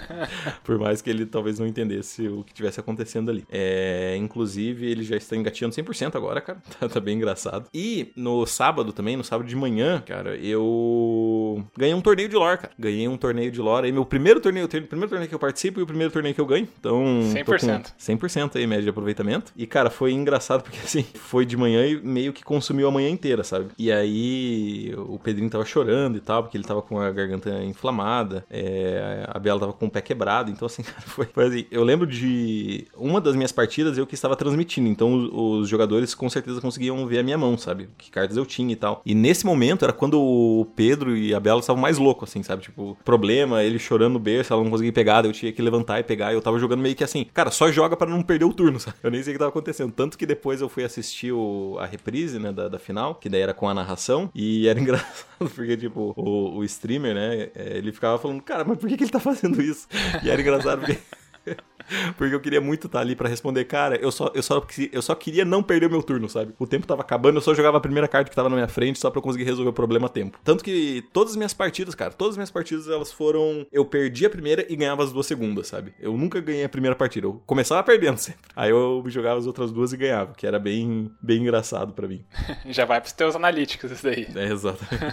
Por 0.63 0.77
mais 0.77 1.01
que 1.01 1.09
ele 1.09 1.25
talvez 1.25 1.59
não 1.59 1.67
entendesse 1.67 2.27
o 2.27 2.43
que 2.43 2.53
tivesse 2.53 2.79
acontecendo 2.79 3.29
ali. 3.29 3.45
É, 3.49 4.15
inclusive, 4.17 4.89
ele 4.89 5.03
já 5.03 5.15
está 5.15 5.35
engatinhando 5.35 5.75
100% 5.75 6.15
agora, 6.15 6.41
cara. 6.41 6.61
Tá, 6.79 6.88
tá, 6.88 6.99
bem 6.99 7.17
engraçado. 7.17 7.67
E 7.73 8.11
no 8.15 8.45
sábado 8.45 8.91
também, 8.93 9.15
no 9.15 9.23
sábado 9.23 9.47
de 9.47 9.55
manhã, 9.55 10.01
cara, 10.01 10.35
eu 10.38 11.63
ganhei 11.77 11.93
um 11.93 12.01
torneio 12.01 12.27
de 12.27 12.35
lore, 12.35 12.57
cara. 12.57 12.73
Ganhei 12.79 13.07
um 13.07 13.17
torneio 13.17 13.51
de 13.51 13.61
lore 13.61 13.85
aí, 13.85 13.91
meu 13.91 14.05
primeiro 14.05 14.39
torneio, 14.39 14.65
o 14.65 14.69
primeiro 14.69 15.09
torneio 15.09 15.30
que 15.30 15.35
eu 15.35 15.39
participo 15.39 15.80
e 15.80 15.83
o 15.83 15.85
primeiro 15.85 16.11
torneio 16.11 16.33
que 16.33 16.42
eu 16.42 16.45
ganho. 16.45 16.68
Então, 16.80 17.04
100%. 17.33 17.94
100% 17.99 18.56
aí, 18.56 18.66
média 18.66 18.83
de 18.83 18.89
aproveitamento. 18.89 19.51
E, 19.56 19.68
cara, 19.68 19.89
foi 19.89 20.13
engraçado 20.13 20.63
porque, 20.63 20.80
assim, 20.80 21.04
foi 21.13 21.45
de 21.45 21.57
manhã 21.57 21.85
e 21.85 22.01
meio 22.01 22.33
que 22.33 22.44
consumiu 22.44 22.87
a 22.87 22.92
manhã 22.92 23.09
inteira, 23.09 23.44
sabe? 23.44 23.69
E 23.77 23.92
aí, 23.92 24.94
o 24.97 25.19
Pedrinho 25.19 25.49
tava 25.49 25.66
chorando 25.66 26.18
e 26.18 26.21
tal, 26.21 26.44
porque 26.44 26.57
ele 26.57 26.63
tava 26.63 26.81
com 26.81 26.99
a 26.99 27.11
garganta 27.11 27.63
inflamada, 27.81 28.45
é, 28.50 29.26
a 29.28 29.40
Bela 29.40 29.59
tava 29.59 29.73
com 29.73 29.88
o 29.88 29.90
pé 29.90 30.02
quebrado, 30.02 30.52
então, 30.52 30.68
assim, 30.68 30.83
cara, 30.83 31.02
foi, 31.02 31.26
foi 31.26 31.47
assim. 31.47 31.66
Eu 31.71 31.83
lembro 31.83 32.06
de 32.06 32.85
uma 32.95 33.19
das 33.19 33.35
minhas 33.35 33.52
partidas 33.52 33.97
eu 33.97 34.06
que 34.06 34.14
estava 34.14 34.35
transmitindo, 34.35 34.88
então 34.88 35.14
os, 35.14 35.64
os 35.64 35.69
jogadores 35.69 36.14
com 36.14 36.30
certeza 36.30 36.61
conseguiam 36.61 37.06
ver 37.07 37.19
a 37.19 37.23
minha 37.23 37.38
mão, 37.38 37.57
sabe? 37.57 37.90
Que 37.97 38.11
cartas 38.11 38.38
eu 38.38 38.45
tinha 38.45 38.71
e 38.71 38.76
tal. 38.76 39.02
E 39.04 39.16
nesse 39.16 39.45
momento 39.45 39.83
era 39.83 39.92
quando 39.92 40.21
o 40.21 40.66
Pedro 40.76 41.18
e 41.18 41.33
a 41.33 41.40
Bela 41.40 41.59
estavam 41.59 41.81
mais 41.81 41.97
loucos, 41.97 42.30
assim, 42.30 42.44
sabe? 42.44 42.61
Tipo, 42.61 42.97
problema, 43.04 43.64
ele 43.64 43.80
chorando 43.80 44.14
no 44.14 44.19
berço, 44.19 44.54
ela 44.54 44.64
não 44.64 44.69
conseguia 44.69 44.94
pegar, 44.94 45.26
eu 45.26 45.31
tinha 45.31 45.52
que 45.52 45.61
levantar 45.61 46.00
e 46.00 46.04
pegar. 46.04 46.31
E 46.31 46.35
eu 46.35 46.42
tava 46.42 46.59
jogando 46.59 46.81
meio 46.81 46.95
que 46.95 47.04
assim, 47.04 47.26
cara, 47.33 47.50
só 47.50 47.71
joga 47.71 47.97
para 47.97 48.09
não 48.09 48.21
perder 48.21 48.45
o 48.45 48.54
turno, 48.54 48.80
sabe? 48.80 48.97
Eu 49.02 49.09
nem 49.09 49.23
sei 49.23 49.31
o 49.31 49.35
que 49.35 49.40
tava 49.40 49.50
acontecendo. 49.50 49.92
Tanto 49.92 50.18
que 50.18 50.26
depois 50.26 50.61
eu 50.61 50.69
fui 50.69 50.83
assistir 50.83 51.31
o, 51.31 51.78
a 51.80 51.85
reprise, 51.85 52.38
né, 52.38 52.52
da, 52.52 52.68
da 52.68 52.78
final, 52.78 53.16
que 53.16 53.30
daí 53.30 53.42
era 53.42 53.54
com 53.54 53.68
a 53.68 53.73
narração, 53.73 54.30
e 54.35 54.68
era 54.68 54.78
engraçado, 54.80 55.50
porque, 55.56 55.76
tipo, 55.78 56.14
o, 56.16 56.57
o 56.57 56.64
streamer, 56.64 57.16
né, 57.16 57.50
é, 57.61 57.77
ele 57.77 57.91
ficava 57.91 58.18
falando, 58.18 58.41
cara, 58.41 58.63
mas 58.63 58.77
por 58.77 58.89
que, 58.89 58.97
que 58.97 59.03
ele 59.03 59.11
tá 59.11 59.19
fazendo 59.19 59.61
isso? 59.61 59.87
E 60.23 60.30
era 60.30 60.41
engraçado 60.41 60.80
porque. 60.80 60.97
Porque 62.18 62.33
eu 62.33 62.40
queria 62.40 62.62
muito 62.62 62.88
estar 62.88 63.00
ali 63.00 63.16
para 63.16 63.28
responder, 63.28 63.66
cara, 63.66 63.95
eu 63.98 64.12
só, 64.12 64.31
eu, 64.33 64.44
só, 64.44 64.66
eu 64.92 65.02
só 65.02 65.16
queria 65.16 65.44
não 65.44 65.62
perder 65.64 65.88
o 65.88 65.90
meu 65.90 66.04
turno, 66.04 66.30
sabe? 66.30 66.54
O 66.60 66.68
tempo 66.68 66.88
tava 66.88 67.02
acabando, 67.02 67.38
eu 67.38 67.42
só 67.42 67.54
jogava 67.54 67.78
a 67.78 67.81
primeira 67.81 68.07
carta 68.07 68.30
que 68.30 68.36
tava 68.36 68.50
na 68.50 68.56
minha 68.56 68.68
frente 68.68 69.00
só 69.00 69.10
pra 69.10 69.19
eu 69.19 69.24
conseguir 69.24 69.44
resolver 69.44 69.69
o 69.69 69.74
problema 69.74 70.07
a 70.07 70.10
tempo. 70.10 70.40
Tanto 70.44 70.64
que 70.64 71.04
todas 71.12 71.31
as 71.31 71.38
minhas 71.38 71.54
partidas, 71.54 71.95
cara, 71.95 72.12
todas 72.12 72.33
as 72.33 72.38
minhas 72.38 72.52
partidas, 72.52 72.88
elas 72.88 73.12
foram. 73.12 73.66
Eu 73.71 73.86
perdi 73.86 74.26
a 74.26 74.30
primeira 74.30 74.66
e 74.69 74.76
ganhava 74.76 75.04
as 75.04 75.12
duas 75.12 75.26
segundas, 75.26 75.68
sabe? 75.68 75.94
Eu 76.00 76.16
nunca 76.16 76.40
ganhei 76.40 76.64
a 76.64 76.69
primeira 76.69 76.95
partida. 76.95 77.28
Eu 77.28 77.42
começava 77.45 77.83
perdendo 77.83 78.18
sempre. 78.19 78.42
Aí 78.56 78.69
eu 78.69 79.04
jogava 79.07 79.40
as 79.40 79.48
outras 79.48 79.71
duas 79.71 79.92
e 79.94 79.98
ganhava, 79.98 80.33
que 80.33 80.45
era 80.45 80.60
bem, 80.60 81.12
bem 81.21 81.42
engraçado 81.42 81.94
para 81.94 82.07
mim. 82.07 82.24
Já 82.68 82.86
vai 82.86 83.02
pros 83.02 83.14
teus 83.14 83.36
analíticos 83.36 83.92
isso 83.92 84.04
daí. 84.04 84.28
É, 84.36 84.52
exatamente. 84.52 85.04